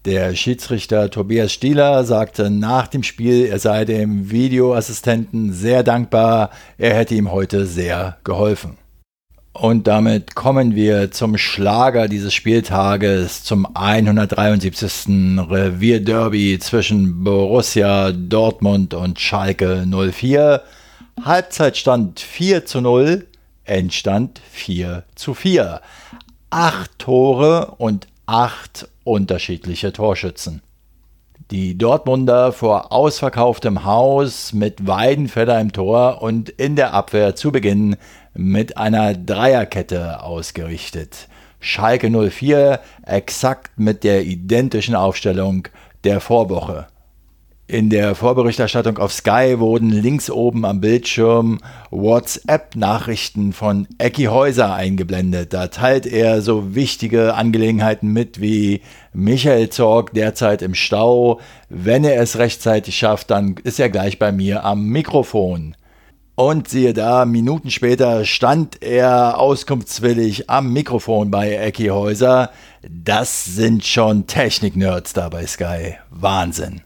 Der 0.05 0.35
Schiedsrichter 0.35 1.09
Tobias 1.09 1.55
Stieler 1.55 2.05
sagte 2.05 2.51
nach 2.51 2.87
dem 2.87 3.03
Spiel, 3.03 3.47
er 3.47 3.59
sei 3.59 3.87
dem 3.87 4.31
Videoassistenten 4.31 5.55
sehr 5.55 5.83
dankbar, 5.83 6.51
er 6.77 6.97
hätte 6.97 7.15
ihm 7.15 7.33
heute 7.33 7.65
sehr 7.65 8.19
geholfen. 8.25 8.77
Und 9.53 9.89
damit 9.89 10.37
kommen 10.37 10.77
wir 10.77 11.11
zum 11.11 11.37
Schlager 11.37 12.07
dieses 12.07 12.33
Spieltages, 12.33 13.43
zum 13.43 13.67
173. 13.75 15.41
Revierderby 15.51 16.59
zwischen 16.61 17.25
Borussia 17.25 18.13
Dortmund 18.13 18.95
und 18.95 19.19
Schalke 19.19 19.85
04. 19.87 20.63
Halbzeitstand 21.25 22.21
4 22.21 22.65
zu 22.65 22.81
0, 22.81 23.27
Endstand 23.65 24.41
4 24.53 25.03
zu 25.17 25.35
4. 25.35 25.81
Acht 26.51 26.99
Tore 26.99 27.75
und 27.79 28.07
acht 28.27 28.89
unterschiedliche 29.03 29.93
Torschützen. 29.93 30.63
Die 31.51 31.77
Dortmunder 31.77 32.53
vor 32.53 32.93
ausverkauftem 32.93 33.85
Haus 33.85 34.53
mit 34.53 34.87
Weidenfeller 34.87 35.61
im 35.61 35.73
Tor 35.73 36.23
und 36.23 36.49
in 36.49 36.77
der 36.77 36.95
Abwehr 36.95 37.35
zu 37.35 37.51
Beginn 37.51 37.97
mit 38.35 38.77
einer 38.77 39.15
Dreierkette 39.15 40.23
ausgerichtet. 40.23 41.29
Schalke 41.61 42.11
04 42.11 42.81
exakt 43.05 43.79
mit 43.79 44.03
der 44.05 44.25
identischen 44.25 44.95
Aufstellung 44.95 45.69
der 46.05 46.21
Vorwoche. 46.21 46.87
In 47.71 47.89
der 47.89 48.17
Vorberichterstattung 48.17 48.99
auf 48.99 49.13
Sky 49.13 49.61
wurden 49.61 49.91
links 49.91 50.29
oben 50.29 50.65
am 50.65 50.81
Bildschirm 50.81 51.61
WhatsApp-Nachrichten 51.91 53.53
von 53.53 53.87
Ecki 53.99 54.25
Häuser 54.25 54.75
eingeblendet. 54.75 55.53
Da 55.53 55.69
teilt 55.69 56.05
er 56.05 56.43
so 56.43 56.75
wichtige 56.75 57.35
Angelegenheiten 57.35 58.09
mit 58.13 58.41
wie 58.41 58.81
Michael 59.13 59.69
Zorg 59.69 60.13
derzeit 60.15 60.63
im 60.63 60.75
Stau. 60.75 61.39
Wenn 61.69 62.03
er 62.03 62.21
es 62.21 62.39
rechtzeitig 62.39 62.97
schafft, 62.97 63.31
dann 63.31 63.55
ist 63.63 63.79
er 63.79 63.89
gleich 63.89 64.19
bei 64.19 64.33
mir 64.33 64.65
am 64.65 64.87
Mikrofon. 64.87 65.77
Und 66.41 66.69
siehe 66.69 66.95
da, 66.95 67.27
Minuten 67.27 67.71
später 67.71 68.25
stand 68.25 68.83
er 68.83 69.39
auskunftswillig 69.39 70.49
am 70.49 70.73
Mikrofon 70.73 71.31
bei 71.31 71.55
Ecki 71.55 71.89
Häuser. 71.89 72.49
Das 72.89 73.45
sind 73.45 73.85
schon 73.85 74.27
Technik-Nerds 74.27 75.13
da 75.13 75.29
bei 75.29 75.47
Sky. 75.47 75.97
Wahnsinn. 76.09 76.81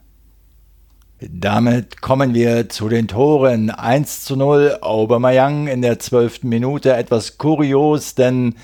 Damit 1.20 2.02
kommen 2.02 2.34
wir 2.34 2.68
zu 2.68 2.88
den 2.88 3.06
Toren. 3.06 3.70
1 3.70 4.24
zu 4.24 4.34
0 4.34 4.78
Aubameyang 4.80 5.68
in 5.68 5.82
der 5.82 6.00
zwölften 6.00 6.48
Minute. 6.48 6.92
Etwas 6.92 7.38
kurios, 7.38 8.16
denn 8.16 8.56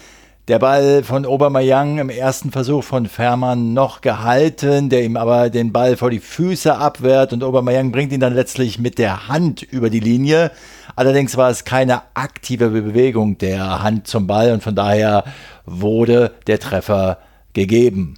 der 0.50 0.58
Ball 0.58 1.04
von 1.04 1.26
Aubameyang 1.26 1.98
im 1.98 2.10
ersten 2.10 2.50
Versuch 2.50 2.82
von 2.82 3.06
Fährmann 3.06 3.72
noch 3.72 4.00
gehalten, 4.00 4.88
der 4.88 5.04
ihm 5.04 5.16
aber 5.16 5.48
den 5.48 5.70
Ball 5.70 5.96
vor 5.96 6.10
die 6.10 6.18
Füße 6.18 6.76
abwehrt 6.76 7.32
und 7.32 7.44
Aubameyang 7.44 7.92
bringt 7.92 8.12
ihn 8.12 8.18
dann 8.18 8.34
letztlich 8.34 8.80
mit 8.80 8.98
der 8.98 9.28
Hand 9.28 9.62
über 9.62 9.90
die 9.90 10.00
Linie. 10.00 10.50
Allerdings 10.96 11.36
war 11.36 11.50
es 11.50 11.64
keine 11.64 12.02
aktive 12.14 12.70
Bewegung 12.70 13.38
der 13.38 13.84
Hand 13.84 14.08
zum 14.08 14.26
Ball 14.26 14.50
und 14.50 14.60
von 14.60 14.74
daher 14.74 15.22
wurde 15.66 16.32
der 16.48 16.58
Treffer 16.58 17.18
gegeben. 17.52 18.16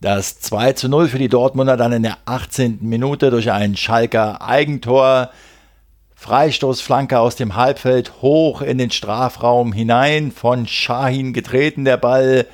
Das 0.00 0.40
2 0.40 0.72
zu 0.72 0.88
0 0.88 1.06
für 1.06 1.18
die 1.18 1.28
Dortmunder 1.28 1.76
dann 1.76 1.92
in 1.92 2.02
der 2.02 2.16
18. 2.24 2.78
Minute 2.80 3.30
durch 3.30 3.52
ein 3.52 3.76
Schalker 3.76 4.42
Eigentor. 4.42 5.30
Freistoßflanke 6.22 7.18
aus 7.18 7.34
dem 7.34 7.56
Halbfeld 7.56 8.22
hoch 8.22 8.62
in 8.62 8.78
den 8.78 8.92
Strafraum 8.92 9.72
hinein, 9.72 10.30
von 10.30 10.68
Shahin 10.68 11.32
getreten 11.32 11.84
der 11.84 11.96
Ball. 11.96 12.46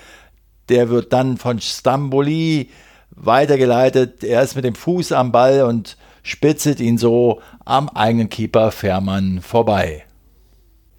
Der 0.71 0.89
wird 0.89 1.13
dann 1.13 1.37
von 1.37 1.61
Stamboli 1.61 2.71
weitergeleitet. 3.11 4.25
Er 4.25 4.41
ist 4.41 4.57
mit 4.57 4.65
dem 4.65 4.75
Fuß 4.75 5.13
am 5.13 5.33
Ball 5.33 5.65
und 5.65 5.99
spitzelt 6.23 6.81
ihn 6.81 6.97
so 6.97 7.43
am 7.67 7.91
eigenen 7.91 8.31
Keeper 8.31 8.71
Fährmann 8.71 9.43
vorbei. 9.43 10.05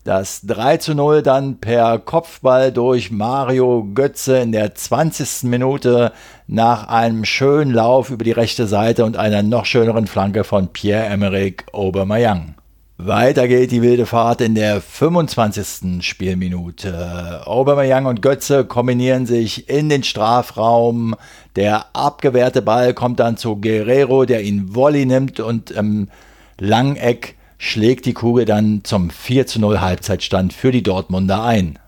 Das 0.03 0.41
3 0.43 0.77
zu 0.77 0.93
0 0.93 1.23
dann 1.23 1.59
per 1.59 1.97
Kopfball 1.97 2.71
durch 2.71 3.09
Mario 3.09 3.87
Götze 3.95 4.37
in 4.37 4.51
der 4.51 4.75
20. 4.75 5.49
Minute 5.49 6.11
nach 6.45 6.87
einem 6.87 7.25
schönen 7.25 7.73
Lauf 7.73 8.11
über 8.11 8.23
die 8.23 8.31
rechte 8.31 8.67
Seite 8.67 9.05
und 9.05 9.17
einer 9.17 9.41
noch 9.41 9.65
schöneren 9.65 10.05
Flanke 10.05 10.43
von 10.43 10.67
Pierre-Emerick 10.67 11.65
Aubameyang. 11.73 12.58
Weiter 13.01 13.47
geht 13.47 13.71
die 13.71 13.81
wilde 13.81 14.05
Fahrt 14.05 14.41
in 14.41 14.55
der 14.55 14.81
25. 14.81 16.05
Spielminute. 16.05 17.47
Aubameyang 17.47 18.05
und 18.05 18.21
Götze 18.21 18.65
kombinieren 18.65 19.25
sich 19.25 19.69
in 19.69 19.87
den 19.87 20.03
Strafraum. 20.03 21.15
Der 21.55 21.95
abgewehrte 21.95 22.61
Ball 22.61 22.93
kommt 22.93 23.21
dann 23.21 23.37
zu 23.37 23.55
Guerrero, 23.55 24.25
der 24.25 24.43
ihn 24.43 24.75
Volley 24.75 25.05
nimmt 25.05 25.39
und 25.39 25.71
im 25.71 26.09
Langeck 26.57 27.35
schlägt 27.57 28.05
die 28.05 28.11
Kugel 28.11 28.43
dann 28.43 28.81
zum 28.83 29.11
4 29.11 29.47
zu 29.47 29.61
0 29.61 29.79
Halbzeitstand 29.79 30.51
für 30.51 30.73
die 30.73 30.83
Dortmunder 30.83 31.41
ein. 31.41 31.79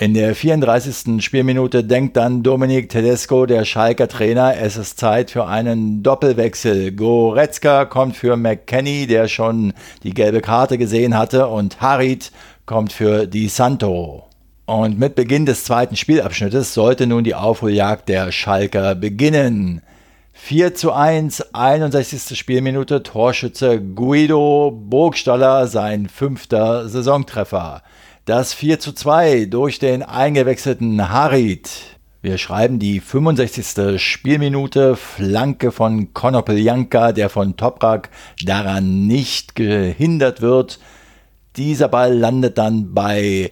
In 0.00 0.14
der 0.14 0.36
34. 0.36 1.24
Spielminute 1.24 1.82
denkt 1.82 2.16
dann 2.16 2.44
Dominik 2.44 2.88
Tedesco, 2.88 3.46
der 3.46 3.64
Schalker 3.64 4.06
Trainer, 4.06 4.56
es 4.56 4.76
ist 4.76 5.00
Zeit 5.00 5.32
für 5.32 5.48
einen 5.48 6.04
Doppelwechsel. 6.04 6.92
Goretzka 6.92 7.84
kommt 7.84 8.16
für 8.16 8.36
McKenny, 8.36 9.08
der 9.08 9.26
schon 9.26 9.72
die 10.04 10.14
gelbe 10.14 10.40
Karte 10.40 10.78
gesehen 10.78 11.18
hatte, 11.18 11.48
und 11.48 11.80
Harit 11.80 12.30
kommt 12.64 12.92
für 12.92 13.26
Di 13.26 13.48
Santo. 13.48 14.28
Und 14.66 15.00
mit 15.00 15.16
Beginn 15.16 15.46
des 15.46 15.64
zweiten 15.64 15.96
Spielabschnittes 15.96 16.74
sollte 16.74 17.08
nun 17.08 17.24
die 17.24 17.34
Aufholjagd 17.34 18.08
der 18.08 18.30
Schalker 18.30 18.94
beginnen. 18.94 19.82
4 20.32 20.76
zu 20.76 20.92
1, 20.92 21.52
61. 21.52 22.38
Spielminute, 22.38 23.02
Torschütze 23.02 23.80
Guido 23.80 24.70
Burgstaller, 24.70 25.66
sein 25.66 26.08
fünfter 26.08 26.88
Saisontreffer. 26.88 27.82
Das 28.28 28.52
4 28.52 28.78
zu 28.78 28.92
2 28.92 29.46
durch 29.46 29.78
den 29.78 30.02
eingewechselten 30.02 31.08
Harit. 31.08 31.70
Wir 32.20 32.36
schreiben 32.36 32.78
die 32.78 33.00
65. 33.00 33.98
Spielminute, 33.98 34.96
Flanke 34.96 35.72
von 35.72 36.12
Konopeljanka, 36.12 37.12
der 37.12 37.30
von 37.30 37.56
Toprak 37.56 38.10
daran 38.44 39.06
nicht 39.06 39.54
gehindert 39.54 40.42
wird. 40.42 40.78
Dieser 41.56 41.88
Ball 41.88 42.12
landet 42.12 42.58
dann 42.58 42.92
bei 42.92 43.50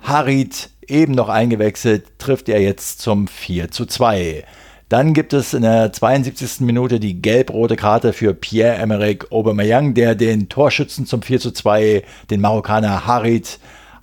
Harit, 0.00 0.70
eben 0.86 1.14
noch 1.14 1.28
eingewechselt, 1.28 2.20
trifft 2.20 2.48
er 2.48 2.60
jetzt 2.60 3.00
zum 3.00 3.26
4 3.26 3.72
zu 3.72 3.84
2. 3.84 4.44
Dann 4.88 5.12
gibt 5.12 5.32
es 5.32 5.54
in 5.54 5.62
der 5.62 5.92
72. 5.92 6.60
Minute 6.60 7.00
die 7.00 7.20
gelb-rote 7.20 7.74
Karte 7.74 8.12
für 8.12 8.32
Pierre-Emerick 8.32 9.32
Aubameyang, 9.32 9.94
der 9.94 10.14
den 10.14 10.48
Torschützen 10.48 11.04
zum 11.04 11.20
4 11.20 11.40
zu 11.40 11.50
2, 11.50 12.04
den 12.30 12.40
Marokkaner 12.40 13.04
Harit, 13.04 13.58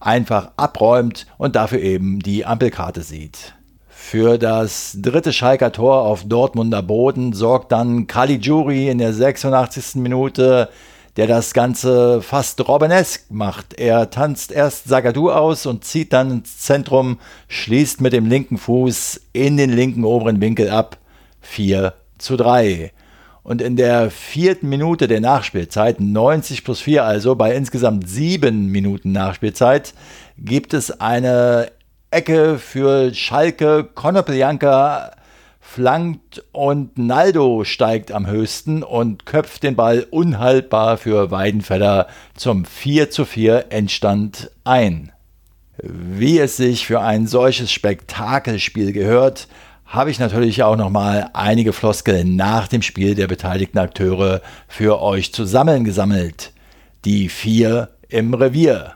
einfach 0.05 0.51
abräumt 0.57 1.27
und 1.38 1.55
dafür 1.55 1.79
eben 1.79 2.19
die 2.19 2.45
Ampelkarte 2.45 3.01
sieht. 3.01 3.53
Für 3.88 4.38
das 4.38 4.97
dritte 5.00 5.33
Schalker 5.33 5.71
Tor 5.71 6.03
auf 6.03 6.24
Dortmunder 6.24 6.83
Boden 6.83 7.33
sorgt 7.33 7.71
dann 7.71 8.07
Caligiuri 8.07 8.89
in 8.89 9.00
der 9.00 9.13
86. 9.13 9.95
Minute 9.95 10.69
der 11.15 11.27
das 11.27 11.53
Ganze 11.53 12.21
fast 12.21 12.67
Robbenesk 12.67 13.31
macht. 13.31 13.79
Er 13.79 14.09
tanzt 14.09 14.51
erst 14.51 14.88
Sagadu 14.88 15.31
aus 15.31 15.65
und 15.65 15.85
zieht 15.85 16.12
dann 16.12 16.31
ins 16.31 16.59
Zentrum, 16.59 17.19
schließt 17.47 18.01
mit 18.01 18.13
dem 18.13 18.25
linken 18.25 18.57
Fuß 18.57 19.21
in 19.31 19.57
den 19.57 19.71
linken 19.71 20.03
oberen 20.03 20.41
Winkel 20.41 20.69
ab. 20.69 20.97
4 21.41 21.93
zu 22.17 22.35
3. 22.35 22.91
Und 23.45 23.61
in 23.61 23.75
der 23.75 24.09
vierten 24.09 24.69
Minute 24.69 25.07
der 25.07 25.21
Nachspielzeit, 25.21 25.99
90 25.99 26.63
plus 26.63 26.81
4 26.81 27.03
also, 27.03 27.35
bei 27.35 27.55
insgesamt 27.55 28.09
sieben 28.09 28.71
Minuten 28.71 29.11
Nachspielzeit, 29.11 29.93
gibt 30.35 30.73
es 30.73 30.99
eine 30.99 31.71
Ecke 32.09 32.57
für 32.57 33.13
Schalke. 33.13 33.83
Konopeljanka 33.83 35.11
flankt 35.59 36.43
und 36.53 36.97
Naldo 36.97 37.65
steigt 37.65 38.11
am 38.11 38.25
höchsten 38.25 38.81
und 38.81 39.27
köpft 39.27 39.61
den 39.61 39.75
Ball 39.75 40.07
unhaltbar 40.09 40.97
für 40.97 41.29
Weidenfeller 41.29 42.07
zum 42.33 42.65
4 42.65 43.11
zu 43.11 43.25
4 43.25 43.65
Endstand 43.69 44.49
ein. 44.63 45.11
Wie 45.77 46.39
es 46.39 46.57
sich 46.57 46.87
für 46.87 47.01
ein 47.01 47.27
solches 47.27 47.71
Spektakelspiel 47.71 48.91
gehört, 48.91 49.47
habe 49.86 50.12
ich 50.12 50.20
natürlich 50.20 50.63
auch 50.63 50.75
nochmal 50.75 51.30
einige 51.34 51.72
Floskeln 51.72 52.36
nach 52.36 52.68
dem 52.68 52.82
Spiel 52.82 53.15
der 53.15 53.27
beteiligten 53.27 53.77
Akteure 53.77 54.42
für 54.68 55.01
euch 55.01 55.34
zusammengesammelt. 55.34 56.51
Die 57.06 57.30
vier 57.30 57.89
im 58.10 58.34
Revier. 58.34 58.94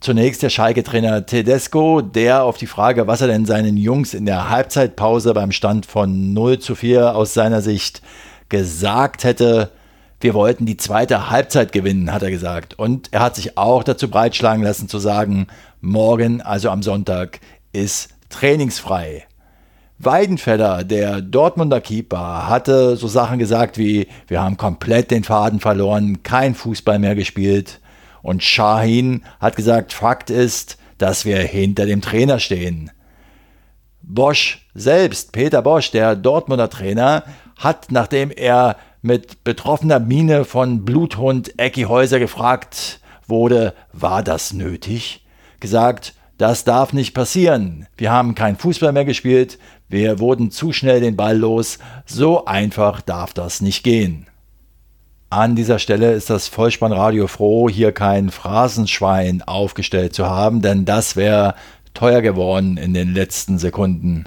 Zunächst 0.00 0.42
der 0.42 0.50
Schalke-Trainer 0.50 1.24
Tedesco, 1.24 2.02
der 2.02 2.42
auf 2.42 2.58
die 2.58 2.66
Frage, 2.66 3.06
was 3.06 3.22
er 3.22 3.28
denn 3.28 3.46
seinen 3.46 3.76
Jungs 3.76 4.12
in 4.12 4.26
der 4.26 4.50
Halbzeitpause 4.50 5.32
beim 5.32 5.52
Stand 5.52 5.86
von 5.86 6.34
0 6.34 6.58
zu 6.58 6.74
4 6.74 7.14
aus 7.16 7.32
seiner 7.32 7.62
Sicht 7.62 8.02
gesagt 8.50 9.24
hätte, 9.24 9.70
wir 10.20 10.34
wollten 10.34 10.66
die 10.66 10.76
zweite 10.76 11.30
Halbzeit 11.30 11.72
gewinnen, 11.72 12.12
hat 12.12 12.22
er 12.22 12.30
gesagt. 12.30 12.78
Und 12.78 13.12
er 13.12 13.20
hat 13.20 13.36
sich 13.36 13.56
auch 13.56 13.84
dazu 13.84 14.08
breitschlagen 14.08 14.62
lassen 14.62 14.88
zu 14.88 14.98
sagen, 14.98 15.46
morgen, 15.80 16.40
also 16.40 16.70
am 16.70 16.82
Sonntag, 16.82 17.40
ist 17.72 18.10
trainingsfrei. 18.30 19.26
Weidenfeller, 19.98 20.84
der 20.84 21.20
Dortmunder 21.20 21.80
Keeper, 21.80 22.48
hatte 22.48 22.96
so 22.96 23.06
Sachen 23.06 23.38
gesagt 23.38 23.78
wie, 23.78 24.08
wir 24.26 24.42
haben 24.42 24.56
komplett 24.56 25.10
den 25.10 25.24
Faden 25.24 25.60
verloren, 25.60 26.22
kein 26.22 26.54
Fußball 26.54 26.98
mehr 26.98 27.14
gespielt. 27.14 27.80
Und 28.22 28.42
Shahin 28.42 29.22
hat 29.38 29.56
gesagt, 29.56 29.92
Fakt 29.92 30.30
ist, 30.30 30.78
dass 30.98 31.24
wir 31.24 31.38
hinter 31.38 31.86
dem 31.86 32.00
Trainer 32.00 32.40
stehen. 32.40 32.90
Bosch 34.02 34.66
selbst, 34.74 35.32
Peter 35.32 35.62
Bosch, 35.62 35.90
der 35.90 36.16
Dortmunder 36.16 36.70
Trainer, 36.70 37.24
hat, 37.56 37.90
nachdem 37.90 38.30
er 38.30 38.76
mit 39.02 39.44
betroffener 39.44 40.00
Miene 40.00 40.44
von 40.44 40.84
Bluthund 40.84 41.58
Ecki 41.58 41.82
Häuser 41.82 42.18
gefragt 42.18 43.00
wurde, 43.26 43.74
war 43.92 44.22
das 44.22 44.52
nötig? 44.52 45.24
Gesagt, 45.60 46.14
das 46.38 46.64
darf 46.64 46.92
nicht 46.92 47.14
passieren. 47.14 47.86
Wir 47.96 48.10
haben 48.10 48.34
kein 48.34 48.56
Fußball 48.56 48.92
mehr 48.92 49.04
gespielt, 49.04 49.58
wir 49.94 50.18
wurden 50.18 50.50
zu 50.50 50.72
schnell 50.72 51.00
den 51.00 51.14
Ball 51.14 51.38
los, 51.38 51.78
so 52.04 52.46
einfach 52.46 53.00
darf 53.00 53.32
das 53.32 53.60
nicht 53.60 53.84
gehen. 53.84 54.26
An 55.30 55.54
dieser 55.54 55.78
Stelle 55.78 56.12
ist 56.12 56.30
das 56.30 56.48
Vollspannradio 56.48 57.28
froh, 57.28 57.68
hier 57.68 57.92
kein 57.92 58.30
Phrasenschwein 58.30 59.42
aufgestellt 59.42 60.12
zu 60.12 60.26
haben, 60.26 60.62
denn 60.62 60.84
das 60.84 61.14
wäre 61.14 61.54
teuer 61.94 62.22
geworden 62.22 62.76
in 62.76 62.92
den 62.92 63.14
letzten 63.14 63.58
Sekunden. 63.58 64.24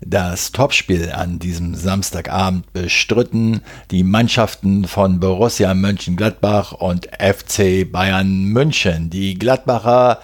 Das 0.00 0.50
Topspiel 0.50 1.12
an 1.12 1.38
diesem 1.38 1.76
Samstagabend 1.76 2.72
bestritten 2.72 3.60
die 3.92 4.02
Mannschaften 4.02 4.88
von 4.88 5.20
Borussia 5.20 5.72
Mönchengladbach 5.72 6.72
und 6.72 7.08
FC 7.18 7.90
Bayern 7.90 8.46
München. 8.46 9.08
Die 9.08 9.38
Gladbacher 9.38 10.18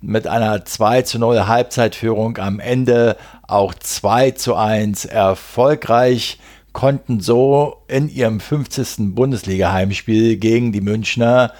mit 0.00 0.26
einer 0.26 0.64
2 0.64 1.02
zu 1.02 1.18
0 1.18 1.46
Halbzeitführung 1.46 2.38
am 2.38 2.60
Ende 2.60 3.16
auch 3.46 3.74
2 3.74 4.32
zu 4.32 4.54
1 4.54 5.04
erfolgreich 5.04 6.38
konnten 6.72 7.20
so 7.20 7.78
in 7.88 8.10
ihrem 8.10 8.38
50. 8.38 9.14
Bundesliga-Heimspiel 9.14 10.36
gegen 10.36 10.72
die 10.72 10.82
Münchner 10.82 11.52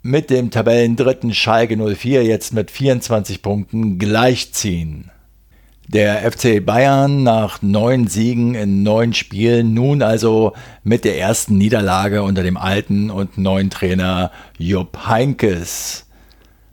mit 0.00 0.30
dem 0.30 0.52
Tabellendritten 0.52 1.34
Schalke 1.34 1.76
04 1.76 2.22
jetzt 2.24 2.52
mit 2.52 2.70
24 2.70 3.42
Punkten 3.42 3.98
gleichziehen. 3.98 5.10
Der 5.88 6.30
FC 6.30 6.64
Bayern 6.64 7.24
nach 7.24 7.62
neun 7.62 8.06
Siegen 8.06 8.54
in 8.54 8.84
neun 8.84 9.12
Spielen 9.12 9.74
nun 9.74 10.02
also 10.02 10.52
mit 10.84 11.04
der 11.04 11.18
ersten 11.18 11.58
Niederlage 11.58 12.22
unter 12.22 12.44
dem 12.44 12.56
alten 12.56 13.10
und 13.10 13.38
neuen 13.38 13.70
Trainer 13.70 14.30
Jupp 14.56 15.06
Heinkes. 15.06 16.05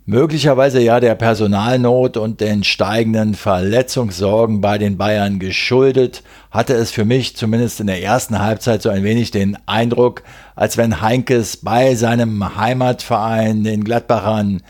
Möglicherweise 0.06 0.82
ja 0.82 1.00
der 1.00 1.14
Personalnot 1.14 2.18
und 2.18 2.42
den 2.42 2.62
steigenden 2.62 3.32
Verletzungssorgen 3.34 4.60
bei 4.60 4.76
den 4.76 4.98
Bayern 4.98 5.38
geschuldet, 5.38 6.22
hatte 6.50 6.74
es 6.74 6.90
für 6.90 7.06
mich 7.06 7.36
zumindest 7.36 7.80
in 7.80 7.86
der 7.86 8.02
ersten 8.02 8.38
Halbzeit 8.38 8.82
so 8.82 8.90
ein 8.90 9.02
wenig 9.02 9.30
den 9.30 9.56
Eindruck, 9.64 10.22
als 10.56 10.76
wenn 10.76 11.00
Heinkes 11.00 11.56
bei 11.56 11.94
seinem 11.94 12.54
Heimatverein, 12.54 13.64
den 13.64 13.82
Gladbachern, 13.82 14.62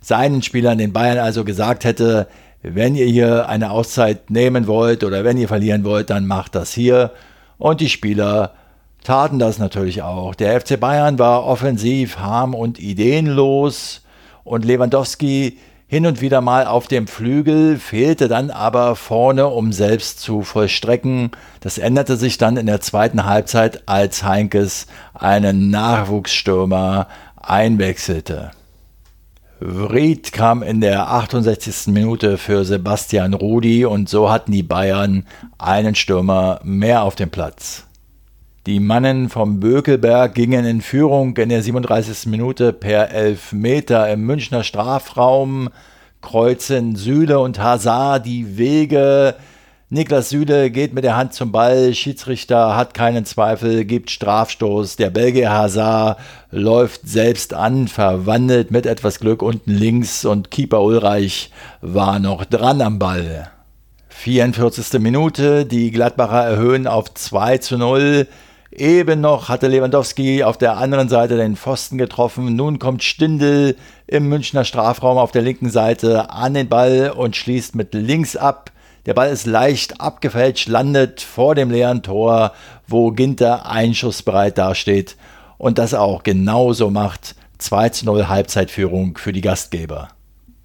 seinen 0.00 0.42
Spielern, 0.42 0.78
den 0.78 0.92
Bayern 0.92 1.18
also 1.18 1.44
gesagt 1.44 1.84
hätte, 1.84 2.26
wenn 2.62 2.96
ihr 2.96 3.06
hier 3.06 3.48
eine 3.48 3.70
Auszeit 3.70 4.30
nehmen 4.30 4.66
wollt 4.66 5.04
oder 5.04 5.22
wenn 5.22 5.38
ihr 5.38 5.46
verlieren 5.46 5.84
wollt, 5.84 6.10
dann 6.10 6.26
macht 6.26 6.56
das 6.56 6.72
hier. 6.72 7.12
Und 7.56 7.80
die 7.80 7.88
Spieler 7.88 8.54
taten 9.04 9.38
das 9.38 9.60
natürlich 9.60 10.02
auch. 10.02 10.34
Der 10.34 10.60
FC 10.60 10.80
Bayern 10.80 11.20
war 11.20 11.44
offensiv, 11.46 12.18
harm 12.18 12.52
und 12.52 12.80
ideenlos 12.80 14.01
und 14.44 14.64
Lewandowski 14.64 15.58
hin 15.86 16.06
und 16.06 16.22
wieder 16.22 16.40
mal 16.40 16.66
auf 16.66 16.86
dem 16.86 17.06
Flügel, 17.06 17.78
fehlte 17.78 18.26
dann 18.26 18.50
aber 18.50 18.96
vorne, 18.96 19.48
um 19.48 19.72
selbst 19.72 20.20
zu 20.20 20.40
vollstrecken. 20.40 21.32
Das 21.60 21.76
änderte 21.76 22.16
sich 22.16 22.38
dann 22.38 22.56
in 22.56 22.64
der 22.64 22.80
zweiten 22.80 23.26
Halbzeit, 23.26 23.82
als 23.86 24.22
Heinkes 24.22 24.86
einen 25.12 25.68
Nachwuchsstürmer 25.68 27.08
einwechselte. 27.36 28.52
Vried 29.60 30.32
kam 30.32 30.62
in 30.62 30.80
der 30.80 31.10
68. 31.10 31.88
Minute 31.88 32.38
für 32.38 32.64
Sebastian 32.64 33.34
Rudi 33.34 33.84
und 33.84 34.08
so 34.08 34.30
hatten 34.30 34.50
die 34.50 34.62
Bayern 34.62 35.26
einen 35.58 35.94
Stürmer 35.94 36.58
mehr 36.64 37.02
auf 37.02 37.16
dem 37.16 37.30
Platz. 37.30 37.84
Die 38.66 38.78
Mannen 38.78 39.28
vom 39.28 39.58
Bökelberg 39.58 40.36
gingen 40.36 40.64
in 40.64 40.82
Führung 40.82 41.36
in 41.36 41.48
der 41.48 41.64
37. 41.64 42.26
Minute 42.26 42.72
per 42.72 43.10
Elfmeter 43.10 44.08
im 44.08 44.24
Münchner 44.24 44.62
Strafraum, 44.62 45.68
kreuzen 46.20 46.94
Süle 46.94 47.40
und 47.40 47.58
Hazard 47.58 48.24
die 48.24 48.56
Wege. 48.58 49.34
Niklas 49.90 50.28
Süle 50.28 50.70
geht 50.70 50.94
mit 50.94 51.02
der 51.02 51.16
Hand 51.16 51.34
zum 51.34 51.50
Ball, 51.50 51.92
Schiedsrichter 51.92 52.76
hat 52.76 52.94
keinen 52.94 53.24
Zweifel, 53.24 53.84
gibt 53.84 54.12
Strafstoß. 54.12 54.94
Der 54.94 55.10
Belgier 55.10 55.50
Hazard 55.50 56.20
läuft 56.52 57.08
selbst 57.08 57.54
an, 57.54 57.88
verwandelt 57.88 58.70
mit 58.70 58.86
etwas 58.86 59.18
Glück 59.18 59.42
unten 59.42 59.72
links 59.72 60.24
und 60.24 60.52
Keeper 60.52 60.82
Ulreich 60.82 61.50
war 61.80 62.20
noch 62.20 62.44
dran 62.44 62.80
am 62.80 63.00
Ball. 63.00 63.50
44. 64.10 65.00
Minute, 65.00 65.66
die 65.66 65.90
Gladbacher 65.90 66.44
erhöhen 66.44 66.86
auf 66.86 67.12
2 67.12 67.58
zu 67.58 67.76
0. 67.76 68.28
Eben 68.74 69.20
noch 69.20 69.50
hatte 69.50 69.68
Lewandowski 69.68 70.44
auf 70.44 70.56
der 70.56 70.78
anderen 70.78 71.10
Seite 71.10 71.36
den 71.36 71.56
Pfosten 71.56 71.98
getroffen. 71.98 72.56
Nun 72.56 72.78
kommt 72.78 73.02
Stindl 73.02 73.76
im 74.06 74.30
Münchner 74.30 74.64
Strafraum 74.64 75.18
auf 75.18 75.30
der 75.30 75.42
linken 75.42 75.68
Seite 75.68 76.30
an 76.30 76.54
den 76.54 76.70
Ball 76.70 77.12
und 77.14 77.36
schließt 77.36 77.74
mit 77.74 77.92
links 77.92 78.34
ab. 78.34 78.72
Der 79.04 79.12
Ball 79.12 79.30
ist 79.30 79.44
leicht 79.46 80.00
abgefälscht, 80.00 80.68
landet 80.68 81.20
vor 81.20 81.54
dem 81.54 81.70
leeren 81.70 82.02
Tor, 82.02 82.52
wo 82.88 83.10
Ginter 83.10 83.66
einschussbereit 83.66 84.56
dasteht 84.56 85.16
und 85.58 85.76
das 85.76 85.92
auch 85.92 86.22
genauso 86.22 86.88
macht. 86.88 87.34
2 87.58 87.90
zu 87.90 88.06
0 88.06 88.28
Halbzeitführung 88.28 89.18
für 89.18 89.34
die 89.34 89.42
Gastgeber. 89.42 90.08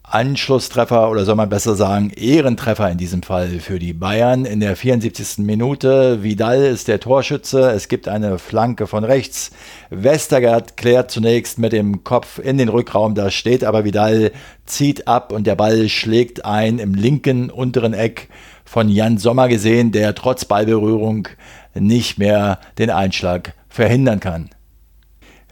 Anschlusstreffer 0.10 1.12
oder 1.12 1.26
soll 1.26 1.36
man 1.36 1.50
besser 1.50 1.76
sagen 1.76 2.12
Ehrentreffer 2.12 2.89
in 2.89 2.98
diesem 2.98 3.24
Fall 3.24 3.60
für 3.60 3.78
die 3.78 3.91
Bayern 3.91 4.46
in 4.46 4.62
der 4.62 4.78
74. 4.78 5.39
Minute. 5.39 6.24
Vidal 6.24 6.63
ist 6.63 6.88
der 6.88 7.02
Torschütze. 7.02 7.72
Es 7.72 7.89
gibt 7.89 8.08
eine 8.08 8.39
Flanke 8.39 8.88
von 8.88 9.04
rechts. 9.04 9.52
Westergaard 9.89 10.78
klärt 10.78 11.12
zunächst 11.12 11.60
mit 11.60 11.74
dem 11.74 12.06
Kopf 12.06 12.39
in 12.39 12.58
den 12.58 12.70
Rückraum. 12.70 13.15
Da 13.15 13.30
steht 13.30 13.65
aber 13.65 13.84
Vidal, 13.84 14.32
zieht 14.65 15.10
ab 15.10 15.34
und 15.34 15.46
der 15.46 15.56
Ball 15.56 15.89
schlägt 15.89 16.46
ein 16.46 16.80
im 16.80 16.93
linken 16.93 17.50
unteren 17.50 17.93
Eck 17.93 18.30
von 18.63 18.88
Jan 18.88 19.17
Sommer 19.17 19.50
gesehen, 19.50 19.91
der 19.91 20.15
trotz 20.15 20.46
Ballberührung 20.46 21.28
nicht 21.74 22.17
mehr 22.17 22.60
den 22.78 22.91
Einschlag 22.91 23.56
verhindern 23.67 24.22
kann. 24.22 24.52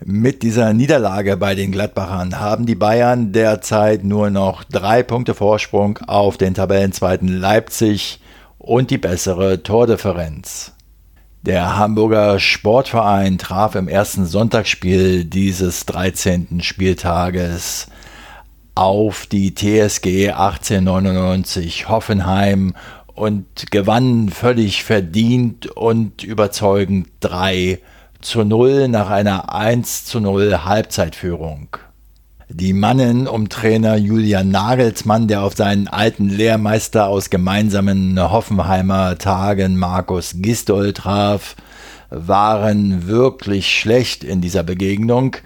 Mit 0.03 0.43
dieser 0.43 0.73
Niederlage 0.73 1.37
bei 1.37 1.55
den 1.55 1.71
Gladbachern 1.71 2.37
haben 2.37 2.65
die 2.65 2.75
Bayern 2.75 3.31
derzeit 3.31 4.03
nur 4.03 4.29
noch 4.29 4.65
drei 4.65 5.03
Punkte 5.03 5.33
Vorsprung 5.33 5.99
auf 5.99 6.35
den 6.35 6.53
Tabellenzweiten 6.53 7.29
Leipzig 7.29 8.19
und 8.57 8.91
die 8.91 8.97
bessere 8.97 9.63
Tordifferenz. 9.63 10.73
Der 11.43 11.77
Hamburger 11.77 12.39
Sportverein 12.39 13.37
traf 13.37 13.75
im 13.75 13.87
ersten 13.87 14.25
Sonntagsspiel 14.25 15.23
dieses 15.23 15.85
13. 15.85 16.59
Spieltages 16.61 17.87
auf 18.75 19.27
die 19.27 19.55
TSG 19.55 20.31
1899 20.31 21.87
Hoffenheim 21.87 22.73
und 23.13 23.71
gewann 23.71 24.27
völlig 24.27 24.83
verdient 24.83 25.67
und 25.67 26.21
überzeugend 26.21 27.07
3 27.21 27.75
zu 27.75 27.94
0 28.43 28.87
nach 28.87 29.11
einer 29.11 29.53
1 29.53 30.05
zu 30.05 30.19
0 30.19 30.65
Halbzeitführung. 30.65 31.77
Die 32.49 32.73
Mannen 32.73 33.27
um 33.27 33.49
Trainer 33.49 33.97
Julian 33.97 34.49
Nagelsmann, 34.49 35.27
der 35.27 35.43
auf 35.43 35.55
seinen 35.55 35.87
alten 35.87 36.29
Lehrmeister 36.29 37.07
aus 37.07 37.29
gemeinsamen 37.29 38.19
Hoffenheimer 38.19 39.19
Tagen 39.19 39.77
Markus 39.77 40.33
Gistol 40.37 40.93
traf, 40.93 41.55
waren 42.09 43.07
wirklich 43.07 43.79
schlecht 43.79 44.23
in 44.23 44.41
dieser 44.41 44.63
Begegnung. 44.63 45.37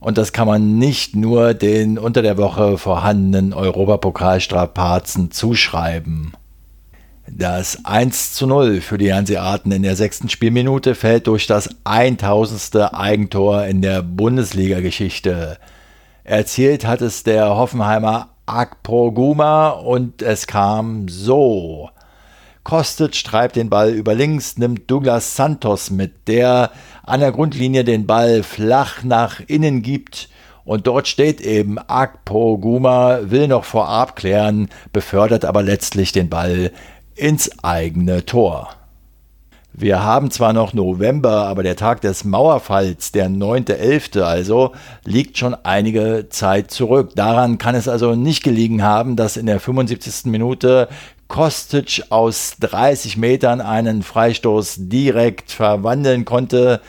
Und 0.00 0.16
das 0.16 0.32
kann 0.32 0.46
man 0.46 0.78
nicht 0.78 1.14
nur 1.14 1.52
den 1.52 1.98
unter 1.98 2.22
der 2.22 2.38
Woche 2.38 2.78
vorhandenen 2.78 3.52
Europapokalstrapazen 3.52 5.30
zuschreiben. 5.30 6.32
Das 7.36 7.84
1 7.84 8.34
zu 8.34 8.46
0 8.46 8.80
für 8.80 8.96
die 8.96 9.12
Hanseaten 9.12 9.72
in 9.72 9.82
der 9.82 9.96
sechsten 9.96 10.28
Spielminute 10.28 10.94
fällt 10.94 11.26
durch 11.26 11.48
das 11.48 11.68
1000. 11.82 12.94
Eigentor 12.94 13.64
in 13.64 13.82
der 13.82 14.02
Bundesliga-Geschichte. 14.02 15.58
Erzielt 16.22 16.86
hat 16.86 17.02
es 17.02 17.24
der 17.24 17.56
Hoffenheimer 17.56 18.28
Akpoguma 18.46 19.70
und 19.70 20.22
es 20.22 20.46
kam 20.46 21.08
so. 21.08 21.90
Kostic 22.62 23.24
treibt 23.24 23.56
den 23.56 23.68
Ball 23.68 23.90
über 23.90 24.14
links, 24.14 24.56
nimmt 24.56 24.88
Douglas 24.88 25.34
Santos 25.34 25.90
mit, 25.90 26.28
der 26.28 26.70
an 27.02 27.18
der 27.18 27.32
Grundlinie 27.32 27.82
den 27.82 28.06
Ball 28.06 28.44
flach 28.44 29.02
nach 29.02 29.40
innen 29.48 29.82
gibt 29.82 30.28
und 30.64 30.86
dort 30.86 31.08
steht 31.08 31.40
eben 31.40 31.78
Akpoguma, 31.78 33.18
will 33.24 33.48
noch 33.48 33.64
vorab 33.64 34.16
klären, 34.16 34.68
befördert 34.92 35.44
aber 35.44 35.62
letztlich 35.62 36.12
den 36.12 36.30
Ball 36.30 36.70
ins 37.14 37.50
eigene 37.62 38.24
Tor. 38.24 38.70
Wir 39.76 40.04
haben 40.04 40.30
zwar 40.30 40.52
noch 40.52 40.72
November, 40.72 41.48
aber 41.48 41.64
der 41.64 41.74
Tag 41.74 42.00
des 42.00 42.22
Mauerfalls, 42.22 43.10
der 43.10 43.28
9.11. 43.28 44.20
also, 44.20 44.70
liegt 45.04 45.36
schon 45.36 45.56
einige 45.64 46.28
Zeit 46.30 46.70
zurück. 46.70 47.10
Daran 47.16 47.58
kann 47.58 47.74
es 47.74 47.88
also 47.88 48.14
nicht 48.14 48.44
gelegen 48.44 48.84
haben, 48.84 49.16
dass 49.16 49.36
in 49.36 49.46
der 49.46 49.58
75. 49.58 50.26
Minute 50.26 50.88
Kostic 51.26 52.04
aus 52.10 52.54
30 52.60 53.16
Metern 53.16 53.60
einen 53.60 54.04
Freistoß 54.04 54.76
direkt 54.78 55.50
verwandeln 55.50 56.24
konnte. 56.24 56.80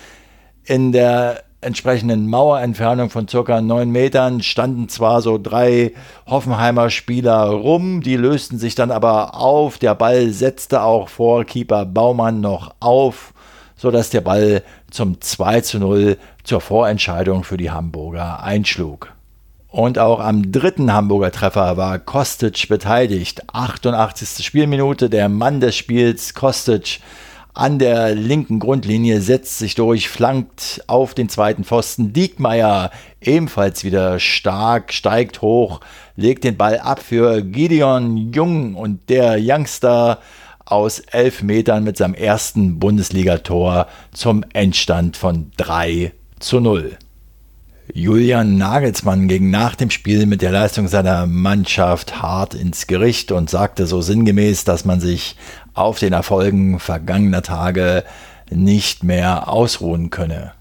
In 0.64 0.92
der 0.92 1.44
entsprechenden 1.66 2.30
Mauerentfernung 2.30 3.10
von 3.10 3.28
circa 3.28 3.60
neun 3.60 3.92
Metern 3.92 4.42
standen 4.42 4.88
zwar 4.88 5.22
so 5.22 5.38
drei 5.38 5.94
Hoffenheimer 6.28 6.90
Spieler 6.90 7.46
rum, 7.48 8.02
die 8.02 8.16
lösten 8.16 8.58
sich 8.58 8.76
dann 8.76 8.92
aber 8.92 9.36
auf. 9.36 9.78
Der 9.78 9.96
Ball 9.96 10.30
setzte 10.30 10.84
auch 10.84 11.10
vor 11.10 11.44
Keeper 11.44 11.86
Baumann 11.86 12.40
noch 12.40 12.76
auf, 12.80 13.34
sodass 13.76 14.12
der 14.12 14.22
Ball 14.22 14.64
zum 14.92 15.20
2 15.20 15.62
zu 15.62 15.80
0 15.80 16.18
zur 16.44 16.62
Vorentscheidung 16.62 17.44
für 17.44 17.58
die 17.58 17.72
Hamburger 17.72 18.44
einschlug. 18.44 19.12
Und 19.68 20.00
auch 20.00 20.22
am 20.22 20.54
dritten 20.54 20.94
Hamburger 20.94 21.32
Treffer 21.32 21.76
war 21.76 22.00
Kostic 22.00 22.70
beteiligt. 22.70 23.42
88. 23.52 24.46
Spielminute, 24.46 25.10
der 25.10 25.28
Mann 25.28 25.60
des 25.60 25.76
Spiels, 25.76 26.34
Kostic, 26.34 27.02
an 27.56 27.80
der 27.80 28.14
linken 28.14 28.60
Grundlinie, 28.60 29.22
setzt 29.22 29.58
sich 29.58 29.76
durch, 29.76 30.10
flankt 30.10 30.84
auf 30.88 31.14
den 31.14 31.30
zweiten 31.30 31.64
Pfosten. 31.64 32.12
Diekmeyer 32.12 32.92
ebenfalls 33.22 33.86
wieder 33.86 34.20
stark, 34.20 34.94
steigt 34.94 35.42
hoch, 35.42 35.80
legt 36.18 36.44
den 36.44 36.58
Ball 36.58 36.80
ab 36.80 37.02
für 37.02 37.42
Gideon 37.42 38.34
Jung 38.34 38.76
und 38.76 39.10
der 39.10 39.38
Youngster 39.40 40.20
aus 40.66 41.00
elf 41.00 41.44
Metern 41.44 41.86
mit 41.86 41.96
seinem 41.96 42.14
ersten 42.14 42.78
Bundesligator 42.78 43.88
zum 44.12 44.44
Endstand 44.54 45.16
von 45.16 45.52
3 45.58 46.12
zu 46.40 46.60
0. 46.60 46.98
Julian 47.94 48.58
Nagelsmann 48.58 49.28
ging 49.28 49.52
nach 49.52 49.76
dem 49.76 49.92
Spiel 49.92 50.26
mit 50.26 50.42
der 50.42 50.52
Leistung 50.52 50.88
seiner 50.88 51.28
Mannschaft 51.28 52.22
hart 52.22 52.56
ins 52.56 52.88
Gericht 52.88 53.32
und 53.32 53.50
sagte 53.50 53.86
so 53.86 54.02
sinngemäß, 54.02 54.64
dass 54.64 54.86
man 54.86 55.00
sich 55.00 55.36
auf 55.76 56.00
den 56.00 56.14
Erfolgen 56.14 56.80
vergangener 56.80 57.44
Tage 57.44 58.04
nicht 58.50 59.04
mehr 59.04 59.50
ausruhen 59.50 60.10
könne. 60.10 60.54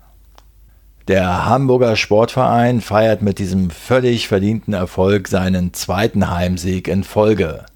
Der 1.07 1.45
Hamburger 1.45 1.97
Sportverein 1.97 2.81
feiert 2.81 3.21
mit 3.21 3.39
diesem 3.39 3.71
völlig 3.71 4.27
verdienten 4.27 4.73
Erfolg 4.73 5.29
seinen 5.29 5.75
zweiten 5.75 6.31
Heimsieg 6.31 6.89
in 6.89 7.05
Folge. 7.05 7.67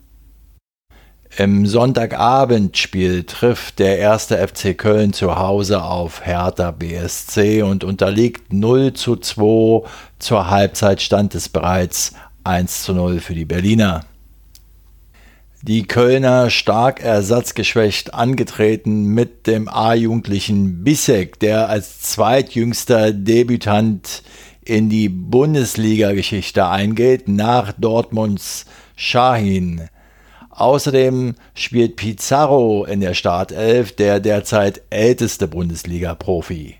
Im 1.37 1.67
Sonntagabendspiel 1.67 3.25
trifft 3.25 3.81
der 3.81 3.99
erste 3.99 4.39
FC 4.39 4.77
Köln 4.77 5.13
zu 5.13 5.37
Hause 5.37 5.83
auf 5.83 6.25
Hertha 6.25 6.71
BSC 6.71 7.63
und 7.63 7.85
unterliegt 7.85 8.53
0 8.53 8.95
zu 8.95 9.17
2. 9.17 9.87
Zur 10.19 10.51
Halbzeit 10.51 11.03
stand 11.03 11.35
es 11.35 11.51
bereits 11.51 12.15
1 12.45 12.83
zu 12.83 12.95
0 12.95 13.21
für 13.21 13.35
die 13.35 13.45
Berliner. 13.45 14.05
Die 15.63 15.89
Kölner 15.89 16.51
stark 16.51 17.03
ersatzgeschwächt 17.03 18.15
angetreten 18.15 19.07
mit 19.07 19.49
dem 19.49 19.69
A-Jugendlichen 19.69 20.85
Bissek, 20.85 21.41
der 21.41 21.69
als 21.69 22.01
zweitjüngster 22.01 23.13
Debütant 23.13 24.23
in 24.65 24.89
die 24.89 25.09
Bundesliga-Geschichte 25.09 26.69
eingeht, 26.69 27.27
nach 27.27 27.73
Dortmunds 27.73 28.67
Shahin. 28.95 29.89
Außerdem 30.51 31.35
spielt 31.55 31.97
Pizarro 31.97 32.85
in 32.85 33.01
der 33.01 33.15
Startelf, 33.15 33.97
der 33.97 34.21
derzeit 34.21 34.83
älteste 34.91 35.49
Bundesliga-Profi. 35.49 36.78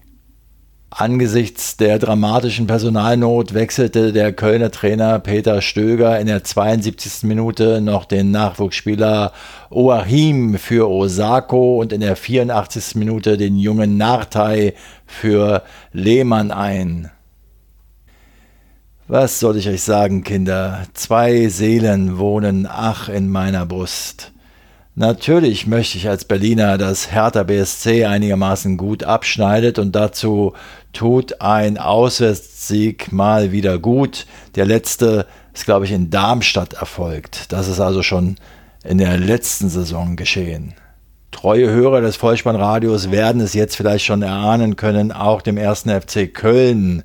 Angesichts 0.91 1.77
der 1.77 1.99
dramatischen 1.99 2.67
Personalnot 2.67 3.53
wechselte 3.53 4.11
der 4.13 4.33
Kölner 4.33 4.71
Trainer 4.71 5.19
Peter 5.19 5.61
Stöger 5.61 6.19
in 6.19 6.27
der 6.27 6.45
72. 6.45 7.25
Minute 7.25 7.83
noch 7.83 8.07
den 8.07 8.31
Nachwuchsspieler 8.31 9.33
Oahim 9.69 10.57
für 10.57 10.89
Osako 10.89 11.79
und 11.81 11.93
in 11.93 12.01
der 12.01 12.17
84. 12.17 12.95
Minute 12.95 13.37
den 13.37 13.57
jungen 13.59 13.99
Nartei 13.99 14.73
für 15.05 15.63
Lehmann 15.93 16.51
ein. 16.51 17.11
Was 19.07 19.41
soll 19.41 19.59
ich 19.59 19.69
euch 19.69 19.83
sagen, 19.83 20.25
Kinder? 20.25 20.85
Zwei 20.95 21.49
Seelen 21.49 22.19
wohnen 22.19 22.67
ach 22.67 23.11
in 23.11 23.29
meiner 23.29 23.67
Brust. 23.67 24.33
Natürlich 24.99 25.69
möchte 25.69 25.97
ich 25.97 26.09
als 26.09 26.25
Berliner, 26.25 26.77
dass 26.77 27.13
Hertha 27.13 27.45
BSC 27.45 28.05
einigermaßen 28.05 28.77
gut 28.77 29.05
abschneidet 29.05 29.79
und 29.79 29.95
dazu 29.95 30.55
tut 30.93 31.41
ein 31.41 31.79
Auswärtssieg 31.79 33.13
mal 33.13 33.53
wieder 33.53 33.79
gut. 33.79 34.27
Der 34.57 34.67
letzte 34.67 35.27
ist, 35.55 35.67
glaube 35.67 35.85
ich, 35.85 35.93
in 35.93 36.11
Darmstadt 36.11 36.73
erfolgt. 36.73 37.53
Das 37.53 37.69
ist 37.69 37.79
also 37.79 38.03
schon 38.03 38.39
in 38.83 38.99
der 38.99 39.17
letzten 39.19 39.69
Saison 39.69 40.17
geschehen. 40.17 40.75
Treue 41.31 41.71
Hörer 41.71 42.01
des 42.01 42.17
Vollspannradios 42.17 43.13
werden 43.13 43.41
es 43.41 43.55
jetzt 43.55 43.77
vielleicht 43.77 44.05
schon 44.05 44.23
erahnen 44.23 44.75
können, 44.75 45.13
auch 45.13 45.43
dem 45.43 45.59
ersten 45.59 45.91
FC 45.91 46.35
Köln 46.35 47.05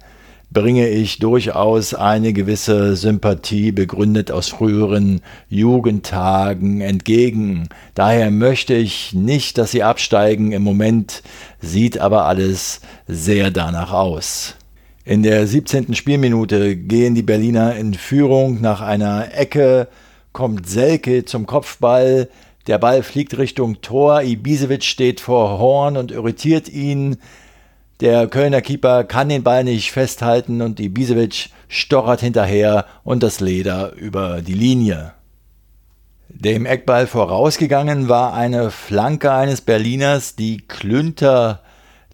bringe 0.54 0.88
ich 0.88 1.20
durchaus 1.20 1.94
eine 1.94 2.32
gewisse 2.32 2.96
Sympathie, 2.96 3.72
begründet 3.72 4.32
aus 4.32 4.50
früheren 4.50 5.22
Jugendtagen, 5.50 6.82
entgegen. 6.82 7.70
Daher 7.96 8.30
möchte 8.30 8.76
ich 8.76 9.14
nicht, 9.14 9.58
dass 9.58 9.72
sie 9.72 9.84
absteigen. 9.84 10.52
Im 10.52 10.62
Moment 10.62 11.24
sieht 11.60 11.98
aber 11.98 12.26
alles 12.26 12.82
sehr 13.08 13.52
danach 13.52 13.92
aus. 13.92 14.56
In 15.06 15.24
der 15.24 15.48
17. 15.48 15.96
Spielminute 15.96 16.78
gehen 16.78 17.16
die 17.16 17.24
Berliner 17.24 17.76
in 17.76 17.94
Führung. 17.94 18.62
Nach 18.62 18.80
einer 18.80 19.36
Ecke 19.36 19.88
kommt 20.32 20.70
Selke 20.70 21.26
zum 21.26 21.46
Kopfball. 21.46 22.30
Der 22.68 22.78
Ball 22.78 23.04
fliegt 23.04 23.38
Richtung 23.38 23.82
Tor. 23.82 24.22
Ibisevic 24.22 24.86
steht 24.86 25.20
vor 25.20 25.60
Horn 25.60 25.98
und 25.98 26.12
irritiert 26.12 26.70
ihn. 26.70 27.18
Der 28.00 28.28
Kölner 28.28 28.62
Keeper 28.62 29.04
kann 29.04 29.30
den 29.30 29.44
Ball 29.44 29.64
nicht 29.64 29.92
festhalten 29.92 30.62
und 30.62 30.80
Ibisevic 30.80 31.50
stochert 31.68 32.22
hinterher 32.22 32.86
und 33.04 33.24
das 33.24 33.40
Leder 33.40 33.94
über 33.94 34.42
die 34.42 34.56
Linie. 34.56 35.14
Dem 36.30 36.66
Eckball 36.66 37.06
vorausgegangen 37.06 38.10
war 38.10 38.34
eine 38.34 38.72
Flanke 38.72 39.32
eines 39.32 39.62
Berliners, 39.62 40.36
die 40.36 40.58
Klünter 40.58 41.62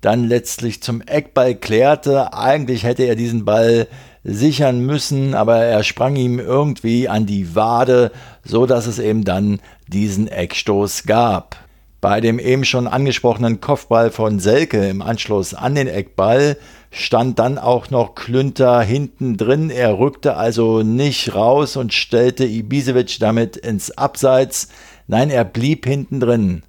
dann 0.02 0.28
letztlich 0.28 0.84
zum 0.84 1.02
Eckball 1.02 1.56
klärte. 1.56 2.34
Eigentlich 2.34 2.84
hätte 2.84 3.04
er 3.04 3.16
diesen 3.16 3.46
Ball 3.46 3.88
sichern 4.24 4.86
müssen, 4.86 5.34
aber 5.34 5.58
er 5.64 5.84
sprang 5.84 6.18
ihm 6.18 6.40
irgendwie 6.40 7.08
an 7.08 7.26
die 7.26 7.56
Wade, 7.56 8.12
so 8.44 8.66
dass 8.66 8.86
es 8.86 9.00
eben 9.00 9.24
dann 9.24 9.62
diesen 9.88 10.28
Eckstoß 10.28 11.04
gab. 11.04 11.56
Bei 12.02 12.22
dem 12.22 12.40
eben 12.40 12.64
schon 12.64 12.88
angesprochenen 12.88 13.60
Kopfball 13.60 14.10
von 14.12 14.40
Selke 14.40 14.88
im 14.88 15.02
Anschluss 15.02 15.54
an 15.54 15.76
den 15.76 15.88
Eckball 15.88 16.56
stand 16.92 17.40
dann 17.40 17.58
auch 17.58 17.90
noch 17.90 18.16
Klünter 18.16 18.82
hinten 18.82 19.36
drin. 19.36 19.70
Er 19.70 20.00
rückte 20.00 20.38
also 20.38 20.82
nicht 20.82 21.36
raus 21.36 21.76
und 21.76 21.94
stellte 21.94 22.46
Ibisevic 22.46 23.18
damit 23.20 23.58
ins 23.58 23.92
Abseits. 23.92 24.70
Nein, 25.08 25.30
er 25.30 25.44
blieb 25.44 25.86
hinten 25.86 26.22
drin. 26.22 26.64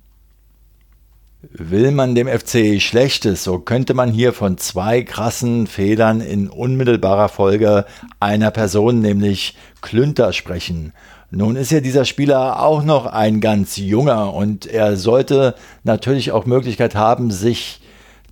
Will 1.53 1.91
man 1.91 2.15
dem 2.15 2.29
FC 2.29 2.83
Schlechtes, 2.83 3.45
so 3.45 3.61
könnte 3.61 3.95
man 3.95 4.11
hier 4.11 4.35
von 4.35 4.59
zwei 4.59 5.03
krassen 5.03 5.67
Fehlern 5.67 6.21
in 6.21 6.51
unmittelbarer 6.51 7.31
Folge 7.31 7.87
einer 8.19 8.51
Person, 8.51 9.01
nämlich 9.01 9.57
Klünter, 9.81 10.35
sprechen. 10.35 10.93
Nun 11.33 11.55
ist 11.55 11.71
ja 11.71 11.81
dieser 11.81 12.05
Spieler 12.05 12.61
auch 12.61 12.83
noch 12.83 13.07
ein 13.07 13.41
ganz 13.41 13.77
junger 13.77 14.35
und 14.35 14.67
er 14.67 14.97
sollte 14.97 15.55
natürlich 15.85 16.33
auch 16.33 16.45
Möglichkeit 16.45 16.97
haben, 16.97 17.31
sich 17.31 17.81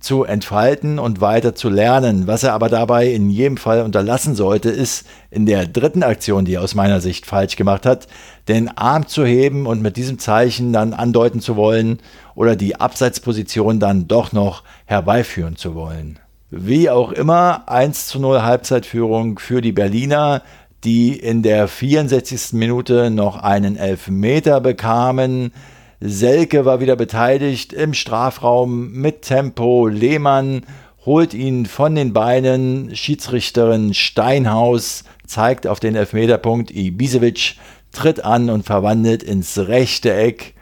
zu 0.01 0.23
entfalten 0.23 0.99
und 0.99 1.21
weiter 1.21 1.55
zu 1.55 1.69
lernen. 1.69 2.27
Was 2.27 2.43
er 2.43 2.53
aber 2.53 2.69
dabei 2.69 3.07
in 3.07 3.29
jedem 3.29 3.57
Fall 3.57 3.83
unterlassen 3.83 4.35
sollte, 4.35 4.69
ist 4.69 5.05
in 5.31 5.45
der 5.45 5.65
dritten 5.65 6.03
Aktion, 6.03 6.45
die 6.45 6.55
er 6.55 6.61
aus 6.61 6.75
meiner 6.75 6.99
Sicht 6.99 7.25
falsch 7.25 7.55
gemacht 7.55 7.85
hat, 7.85 8.07
den 8.47 8.69
Arm 8.77 9.07
zu 9.07 9.25
heben 9.25 9.65
und 9.65 9.81
mit 9.81 9.97
diesem 9.97 10.19
Zeichen 10.19 10.73
dann 10.73 10.93
andeuten 10.93 11.39
zu 11.39 11.55
wollen 11.55 11.99
oder 12.35 12.55
die 12.55 12.75
Abseitsposition 12.75 13.79
dann 13.79 14.07
doch 14.07 14.31
noch 14.31 14.63
herbeiführen 14.85 15.55
zu 15.55 15.75
wollen. 15.75 16.19
Wie 16.49 16.89
auch 16.89 17.11
immer, 17.11 17.63
1 17.67 18.07
zu 18.07 18.19
0 18.19 18.41
Halbzeitführung 18.41 19.37
für 19.39 19.61
die 19.61 19.71
Berliner 19.71 20.41
die 20.83 21.17
in 21.17 21.43
der 21.43 21.67
64. 21.67 22.53
Minute 22.53 23.09
noch 23.09 23.37
einen 23.37 23.75
Elfmeter 23.75 24.61
bekamen. 24.61 25.51
Selke 25.99 26.63
war 26.63 26.79
wieder 26.79 26.95
beteiligt 26.95 27.73
im 27.73 27.93
Strafraum 27.93 28.93
mit 28.93 29.23
Tempo. 29.23 29.87
Lehmann 29.87 30.61
holt 31.05 31.33
ihn 31.33 31.65
von 31.65 31.95
den 31.95 32.13
Beinen. 32.13 32.95
Schiedsrichterin 32.95 33.93
Steinhaus 33.93 35.03
zeigt 35.27 35.67
auf 35.67 35.79
den 35.79 35.95
Elfmeterpunkt. 35.95 36.71
Ibisevic 36.71 37.55
tritt 37.91 38.23
an 38.23 38.49
und 38.49 38.65
verwandelt 38.65 39.23
ins 39.23 39.57
rechte 39.57 40.13
Eck. 40.13 40.53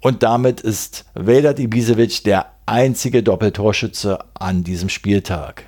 Und 0.00 0.22
damit 0.22 0.60
ist 0.60 1.04
Vedat 1.14 1.58
Ibisevic 1.58 2.24
der 2.24 2.46
einzige 2.66 3.22
Doppeltorschütze 3.22 4.18
an 4.34 4.64
diesem 4.64 4.88
Spieltag. 4.88 5.67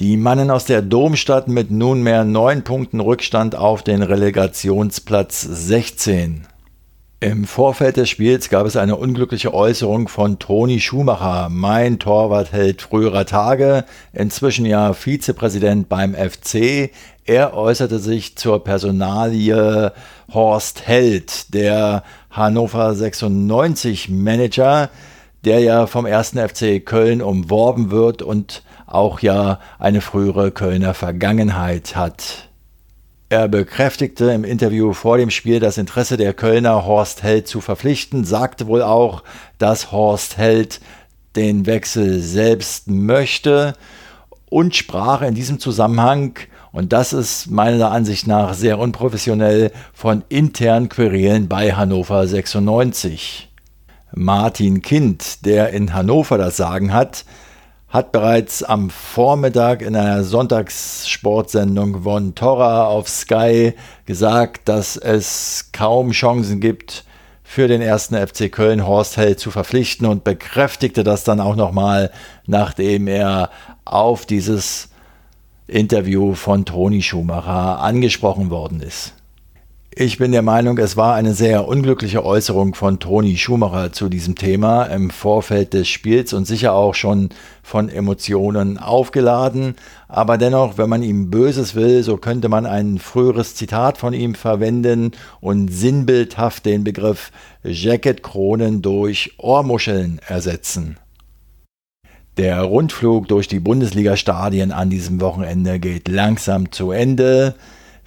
Die 0.00 0.16
Mannen 0.16 0.50
aus 0.50 0.64
der 0.64 0.80
Domstadt 0.80 1.46
mit 1.46 1.70
nunmehr 1.70 2.24
neun 2.24 2.64
Punkten 2.64 3.00
Rückstand 3.00 3.54
auf 3.54 3.82
den 3.82 4.00
Relegationsplatz 4.00 5.42
16. 5.42 6.46
Im 7.20 7.44
Vorfeld 7.44 7.98
des 7.98 8.08
Spiels 8.08 8.48
gab 8.48 8.66
es 8.66 8.78
eine 8.78 8.96
unglückliche 8.96 9.52
Äußerung 9.52 10.08
von 10.08 10.38
Toni 10.38 10.80
Schumacher, 10.80 11.50
mein 11.50 11.98
Torwartheld 11.98 12.80
früherer 12.80 13.26
Tage, 13.26 13.84
inzwischen 14.14 14.64
ja 14.64 14.94
Vizepräsident 14.94 15.90
beim 15.90 16.14
FC. 16.14 16.92
Er 17.26 17.54
äußerte 17.54 17.98
sich 17.98 18.38
zur 18.38 18.64
Personalie 18.64 19.92
Horst 20.32 20.86
Held, 20.86 21.52
der 21.52 22.04
Hannover 22.30 22.94
96 22.94 24.08
Manager, 24.08 24.88
der 25.44 25.60
ja 25.60 25.86
vom 25.86 26.06
ersten 26.06 26.38
FC 26.38 26.82
Köln 26.82 27.20
umworben 27.20 27.90
wird 27.90 28.22
und 28.22 28.62
auch 28.90 29.20
ja 29.20 29.58
eine 29.78 30.00
frühere 30.00 30.50
Kölner 30.50 30.94
Vergangenheit 30.94 31.96
hat. 31.96 32.48
Er 33.28 33.46
bekräftigte 33.46 34.32
im 34.32 34.42
Interview 34.42 34.92
vor 34.92 35.16
dem 35.16 35.30
Spiel 35.30 35.60
das 35.60 35.78
Interesse 35.78 36.16
der 36.16 36.34
Kölner, 36.34 36.84
Horst 36.84 37.22
Held 37.22 37.46
zu 37.46 37.60
verpflichten, 37.60 38.24
sagte 38.24 38.66
wohl 38.66 38.82
auch, 38.82 39.22
dass 39.58 39.92
Horst 39.92 40.36
Held 40.36 40.80
den 41.36 41.64
Wechsel 41.66 42.18
selbst 42.18 42.88
möchte 42.88 43.74
und 44.48 44.74
sprach 44.74 45.22
in 45.22 45.34
diesem 45.34 45.60
Zusammenhang, 45.60 46.34
und 46.72 46.92
das 46.92 47.12
ist 47.12 47.48
meiner 47.48 47.92
Ansicht 47.92 48.26
nach 48.26 48.52
sehr 48.54 48.80
unprofessionell, 48.80 49.70
von 49.92 50.24
internen 50.28 50.88
Querelen 50.88 51.48
bei 51.48 51.72
Hannover 51.72 52.26
96. 52.26 53.48
Martin 54.12 54.82
Kind, 54.82 55.46
der 55.46 55.70
in 55.70 55.94
Hannover 55.94 56.36
das 56.36 56.56
Sagen 56.56 56.92
hat, 56.92 57.24
hat 57.90 58.12
bereits 58.12 58.62
am 58.62 58.88
Vormittag 58.88 59.82
in 59.82 59.96
einer 59.96 60.22
Sonntagssportsendung 60.22 62.04
von 62.04 62.36
Torra 62.36 62.86
auf 62.86 63.08
Sky 63.08 63.74
gesagt, 64.06 64.68
dass 64.68 64.96
es 64.96 65.70
kaum 65.72 66.12
Chancen 66.12 66.60
gibt, 66.60 67.04
für 67.42 67.66
den 67.66 67.82
ersten 67.82 68.14
FC 68.14 68.50
Köln 68.50 68.86
Horst 68.86 69.16
Held 69.16 69.40
zu 69.40 69.50
verpflichten 69.50 70.06
und 70.06 70.22
bekräftigte 70.22 71.02
das 71.02 71.24
dann 71.24 71.40
auch 71.40 71.56
nochmal, 71.56 72.12
nachdem 72.46 73.08
er 73.08 73.50
auf 73.84 74.24
dieses 74.24 74.90
Interview 75.66 76.34
von 76.34 76.64
Toni 76.64 77.02
Schumacher 77.02 77.80
angesprochen 77.80 78.50
worden 78.50 78.80
ist. 78.80 79.14
Ich 80.02 80.16
bin 80.16 80.32
der 80.32 80.40
Meinung, 80.40 80.78
es 80.78 80.96
war 80.96 81.14
eine 81.14 81.34
sehr 81.34 81.68
unglückliche 81.68 82.24
Äußerung 82.24 82.74
von 82.74 83.00
Toni 83.00 83.36
Schumacher 83.36 83.92
zu 83.92 84.08
diesem 84.08 84.34
Thema 84.34 84.84
im 84.84 85.10
Vorfeld 85.10 85.74
des 85.74 85.88
Spiels 85.88 86.32
und 86.32 86.46
sicher 86.46 86.72
auch 86.72 86.94
schon 86.94 87.28
von 87.62 87.90
Emotionen 87.90 88.78
aufgeladen. 88.78 89.74
Aber 90.08 90.38
dennoch, 90.38 90.78
wenn 90.78 90.88
man 90.88 91.02
ihm 91.02 91.30
Böses 91.30 91.74
will, 91.74 92.02
so 92.02 92.16
könnte 92.16 92.48
man 92.48 92.64
ein 92.64 92.98
früheres 92.98 93.56
Zitat 93.56 93.98
von 93.98 94.14
ihm 94.14 94.34
verwenden 94.34 95.10
und 95.42 95.68
sinnbildhaft 95.68 96.64
den 96.64 96.82
Begriff 96.82 97.30
Jacketkronen 97.62 98.80
durch 98.80 99.34
Ohrmuscheln 99.36 100.18
ersetzen. 100.26 100.96
Der 102.38 102.62
Rundflug 102.62 103.28
durch 103.28 103.48
die 103.48 103.60
Bundesliga-Stadien 103.60 104.72
an 104.72 104.88
diesem 104.88 105.20
Wochenende 105.20 105.78
geht 105.78 106.08
langsam 106.08 106.72
zu 106.72 106.90
Ende. 106.90 107.54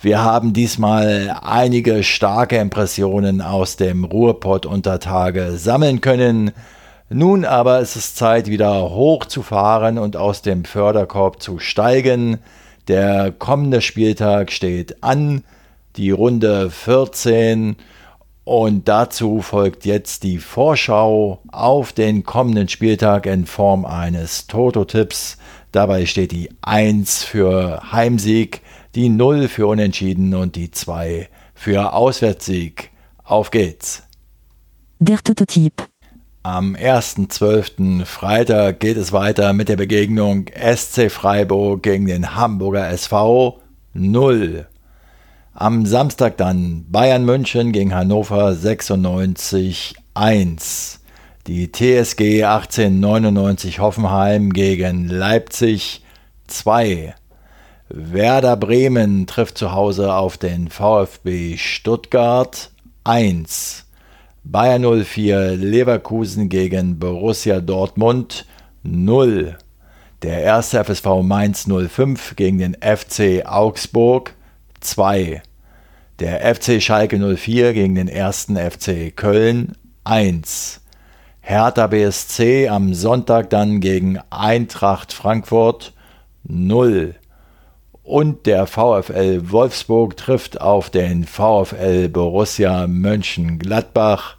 Wir 0.04 0.22
haben 0.22 0.52
diesmal 0.52 1.34
einige 1.44 2.04
starke 2.04 2.58
Impressionen 2.58 3.40
aus 3.40 3.78
dem 3.78 4.04
Ruhrpott 4.04 4.66
unter 4.66 5.00
Tage 5.00 5.54
sammeln 5.56 6.02
können. 6.02 6.52
Nun 7.10 7.46
aber 7.46 7.80
ist 7.80 7.96
es 7.96 8.14
Zeit, 8.14 8.48
wieder 8.48 8.90
hochzufahren 8.90 9.98
und 9.98 10.18
aus 10.18 10.42
dem 10.42 10.66
Förderkorb 10.66 11.42
zu 11.42 11.58
steigen. 11.58 12.40
Der 12.90 13.32
kommende 13.32 13.80
Spieltag 13.80 14.52
steht 14.52 15.02
an, 15.02 15.46
die 15.96 16.12
Runde 16.12 16.70
14. 16.70 17.78
Und 18.44 18.90
dazu 18.90 19.40
folgt 19.40 19.86
jetzt 19.86 20.24
die 20.24 20.40
Vorschau 20.40 21.40
auf 21.50 21.94
den 21.94 22.26
kommenden 22.26 22.68
Spieltag 22.68 23.26
in 23.26 23.46
Form 23.46 23.86
eines 23.86 24.48
Toto-Tipps. 24.48 25.38
Dabei 25.72 26.06
steht 26.08 26.34
die 26.34 26.50
1 26.62 27.24
für 27.24 27.94
Heimsieg, 27.94 28.60
die 28.96 29.10
0 29.10 29.48
für 29.48 29.68
Unentschieden 29.68 30.34
und 30.34 30.56
die 30.56 30.72
2 30.72 31.30
für 31.54 31.94
Auswärtssieg. 31.94 32.92
Auf 33.24 33.52
geht's! 33.52 34.04
Der 35.00 35.18
Tototyp. 35.18 35.88
Am 36.44 36.76
1.12. 36.76 38.06
Freitag 38.06 38.80
geht 38.80 38.98
es 38.98 39.14
weiter 39.14 39.54
mit 39.54 39.70
der 39.70 39.78
Begegnung 39.78 40.46
SC 40.54 41.10
Freiburg 41.10 41.84
gegen 41.84 42.06
den 42.06 42.36
Hamburger 42.36 42.90
SV 42.90 43.62
0. 43.94 44.68
Am 45.54 45.86
Samstag 45.86 46.38
dann 46.38 46.86
Bayern 46.90 47.26
München 47.26 47.72
gegen 47.72 47.94
Hannover 47.94 48.54
96 48.56 49.96
1. 50.14 51.00
Die 51.48 51.72
TSG 51.72 52.44
1899 52.44 53.80
Hoffenheim 53.80 54.52
gegen 54.52 55.08
Leipzig 55.08 56.04
2. 56.48 57.16
Werder 57.90 58.56
Bremen 58.56 59.28
trifft 59.28 59.58
zu 59.58 59.74
Hause 59.74 60.14
auf 60.14 60.38
den 60.38 60.70
VfB 60.70 61.58
Stuttgart 61.58 62.72
1. 63.04 63.86
Bayern 64.46 65.04
04 65.04 65.58
Leverkusen 65.58 66.48
gegen 66.48 66.98
Borussia 66.98 67.60
Dortmund 67.60 68.46
0. 68.84 69.58
Der 70.22 70.42
erste 70.42 70.82
FSV 70.84 71.24
Mainz 71.24 71.68
05 71.68 72.38
gegen 72.38 72.60
den 72.60 72.76
FC 72.76 73.46
Augsburg 73.46 74.34
2. 74.80 75.42
Der 76.20 76.56
FC 76.56 76.82
Schalke 76.82 77.20
04 77.20 77.74
gegen 77.74 77.96
den 77.96 78.08
ersten 78.08 78.56
FC 78.56 79.14
Köln 79.14 79.74
1. 80.06 80.80
Hertha 81.42 81.88
BSC 81.88 82.70
am 82.70 82.94
Sonntag 82.94 83.50
dann 83.50 83.82
gegen 83.82 84.20
Eintracht 84.30 85.12
Frankfurt 85.12 85.94
0. 86.46 87.16
Und 88.04 88.48
der 88.48 88.68
VfL 88.68 89.50
Wolfsburg 89.50 90.18
trifft 90.18 90.60
auf 90.60 90.90
den 90.90 91.24
VfL 91.24 92.10
Borussia 92.10 92.86
Mönchengladbach 92.86 94.36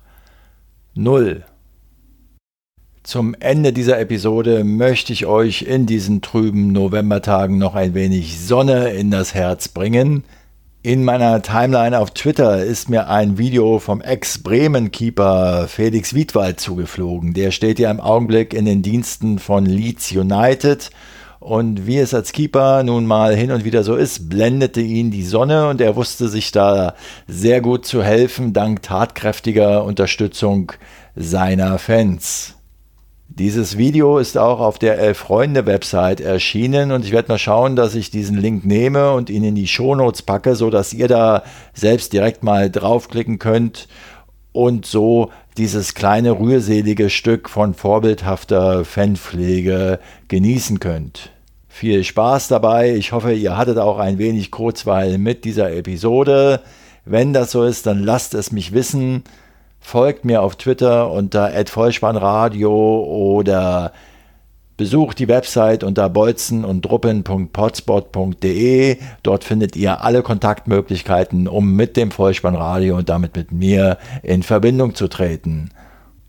0. 0.95 1.45
Zum 3.03 3.35
Ende 3.41 3.73
dieser 3.73 3.99
Episode 3.99 4.65
möchte 4.65 5.15
ich 5.15 5.25
euch 5.25 5.63
in 5.63 5.87
diesen 5.87 6.21
trüben 6.21 6.73
Novembertagen 6.73 7.57
noch 7.57 7.75
ein 7.75 7.95
wenig 7.95 8.39
Sonne 8.39 8.91
in 8.91 9.11
das 9.11 9.33
Herz 9.33 9.69
bringen. 9.69 10.25
In 10.83 11.03
meiner 11.03 11.41
Timeline 11.41 11.99
auf 11.99 12.11
Twitter 12.11 12.63
ist 12.63 12.91
mir 12.91 13.09
ein 13.09 13.39
Video 13.39 13.79
vom 13.79 14.03
Ex-Bremen-Keeper 14.03 15.69
Felix 15.69 16.13
Wiedwald 16.13 16.61
zugeflogen. 16.61 17.33
Der 17.33 17.51
steht 17.51 17.79
ja 17.79 17.91
im 17.91 18.01
Augenblick 18.01 18.53
in 18.53 18.67
den 18.67 18.83
Diensten 18.83 19.39
von 19.39 19.65
Leeds 19.65 20.13
United. 20.13 20.91
Und 21.45 21.87
wie 21.87 21.99
es 21.99 22.15
als 22.15 22.33
Keeper 22.33 22.83
nun 22.85 23.05
mal 23.05 23.37
hin 23.37 23.53
und 23.53 23.67
wieder 23.67 23.85
so 23.85 23.97
ist, 23.97 24.31
blendete 24.31 24.81
ihn 24.81 25.11
die 25.11 25.25
Sonne 25.25 25.69
und 25.69 25.79
er 25.83 25.95
wusste 25.95 26.31
sich 26.31 26.53
da 26.53 26.95
sehr 27.29 27.61
gut 27.61 27.85
zu 27.85 28.03
helfen, 28.03 28.55
dank 28.55 28.81
tatkräftiger 28.81 29.85
Unterstützung 29.85 30.73
seiner 31.15 31.79
Fans. 31.79 32.55
Dieses 33.29 33.77
Video 33.77 34.17
ist 34.17 34.39
auch 34.39 34.59
auf 34.59 34.79
der 34.79 34.97
Elf-Freunde-Website 34.99 36.23
erschienen 36.23 36.93
und 36.93 37.05
ich 37.05 37.13
werde 37.13 37.29
mal 37.29 37.39
schauen, 37.39 37.77
dass 37.77 37.95
ich 37.95 38.11
diesen 38.11 38.39
Link 38.39 38.65
nehme 38.65 39.13
und 39.13 39.29
ihn 39.29 39.45
in 39.45 39.55
die 39.55 39.69
Shownotes 39.69 40.23
packe, 40.23 40.55
sodass 40.57 40.95
ihr 40.95 41.09
da 41.09 41.43
selbst 41.75 42.15
direkt 42.15 42.43
mal 42.43 42.71
draufklicken 42.71 43.39
könnt 43.39 43.87
und 44.53 44.87
so 44.87 45.31
dieses 45.59 45.95
kleine 45.95 46.41
rührselige 46.41 47.11
Stück 47.11 47.51
von 47.51 47.75
vorbildhafter 47.75 48.87
Fanpflege 48.87 49.99
genießen 50.29 50.81
könnt. 50.81 51.34
Viel 51.75 52.05
Spaß 52.05 52.47
dabei. 52.47 52.95
Ich 52.95 53.11
hoffe, 53.11 53.33
ihr 53.33 53.57
hattet 53.57 53.79
auch 53.79 53.99
ein 53.99 54.19
wenig 54.19 54.53
Kurzweil 54.53 55.19
mit 55.19 55.45
dieser 55.45 55.73
Episode. 55.73 56.61
Wenn 57.05 57.33
das 57.33 57.51
so 57.51 57.65
ist, 57.65 57.87
dann 57.87 58.05
lasst 58.05 58.35
es 58.35 58.53
mich 58.53 58.73
wissen. 58.73 59.25
Folgt 59.81 60.25
mir 60.25 60.43
auf 60.43 60.55
Twitter 60.55 61.11
unter 61.11 61.51
@vollspannradio 61.67 63.03
oder 63.03 63.93
besucht 64.77 65.19
die 65.19 65.27
Website 65.27 65.83
unter 65.83 66.09
bolzen 66.09 66.65
und 66.65 66.83
druppen.potspot.de. 66.83 68.99
Dort 69.25 69.43
findet 69.43 69.75
ihr 69.75 70.05
alle 70.05 70.23
Kontaktmöglichkeiten, 70.23 71.49
um 71.49 71.75
mit 71.75 71.97
dem 71.97 72.13
Vollspannradio 72.13 72.97
und 72.97 73.09
damit 73.09 73.35
mit 73.35 73.51
mir 73.51 73.99
in 74.23 74.45
Verbindung 74.45 74.95
zu 74.95 75.09
treten. 75.09 75.71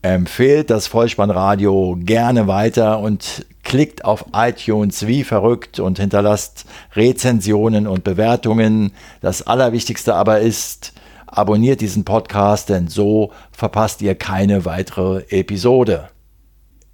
Empfehlt 0.01 0.71
das 0.71 0.88
Vollspannradio 0.88 1.97
gerne 1.99 2.47
weiter 2.47 2.97
und 2.99 3.45
klickt 3.65 4.06
auf 4.06 4.25
iTunes 4.34 5.06
wie 5.08 5.25
verrückt 5.25 5.82
und 5.82 5.99
hinterlasst 5.99 6.65
Rezensionen 6.95 7.88
und 7.88 8.06
Bewertungen. 8.06 8.93
Das 9.19 9.45
Allerwichtigste 9.45 10.15
aber 10.15 10.39
ist, 10.39 10.93
abonniert 11.28 11.82
diesen 11.82 12.06
Podcast, 12.06 12.69
denn 12.69 12.88
so 12.88 13.32
verpasst 13.51 14.01
ihr 14.01 14.15
keine 14.15 14.63
weitere 14.63 15.23
Episode. 15.30 16.08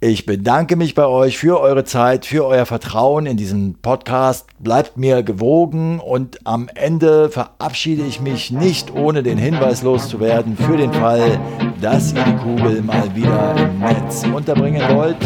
Ich 0.00 0.26
bedanke 0.26 0.74
mich 0.74 0.96
bei 0.96 1.06
euch 1.06 1.38
für 1.38 1.60
eure 1.60 1.84
Zeit, 1.84 2.26
für 2.26 2.44
euer 2.44 2.66
Vertrauen 2.66 3.24
in 3.24 3.36
diesen 3.36 3.80
Podcast. 3.80 4.48
Bleibt 4.58 4.96
mir 4.96 5.22
gewogen 5.22 6.00
und 6.00 6.40
am 6.44 6.68
Ende 6.74 7.30
verabschiede 7.30 8.02
ich 8.02 8.20
mich 8.20 8.50
nicht 8.50 8.92
ohne 8.92 9.22
den 9.22 9.38
Hinweis 9.38 9.82
loszuwerden 9.82 10.56
für 10.56 10.76
den 10.76 10.92
Fall, 10.92 11.38
dass 11.80 12.12
ihr 12.14 12.24
die 12.24 12.36
Kugel 12.36 12.82
mal 12.82 13.14
wieder 13.14 13.54
im 13.56 13.78
Netz 13.78 14.24
unterbringen 14.24 14.82
wollt. 14.92 15.18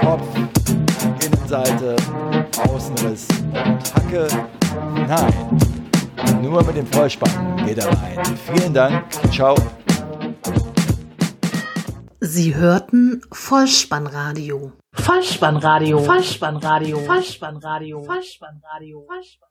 Kopf, 0.00 0.22
Innenseite, 1.24 1.96
Außenriss 2.68 3.28
und 3.44 3.94
Hacke. 3.94 4.28
Nein. 4.94 5.58
Nur 6.42 6.64
mit 6.64 6.76
dem 6.76 6.86
Vollspann 6.86 7.56
geht 7.66 7.78
er 7.78 7.88
rein. 7.88 8.18
Vielen 8.46 8.72
Dank. 8.72 9.04
Ciao. 9.32 9.54
Sie 12.20 12.54
hörten 12.54 13.20
Vollspannradio. 13.32 14.72
Vollspannradio. 14.92 15.98
Vollspannradio. 15.98 16.98
Vollspannradio. 17.00 18.02
Vollspannradio. 18.04 19.06
Vollspannradio. 19.06 19.49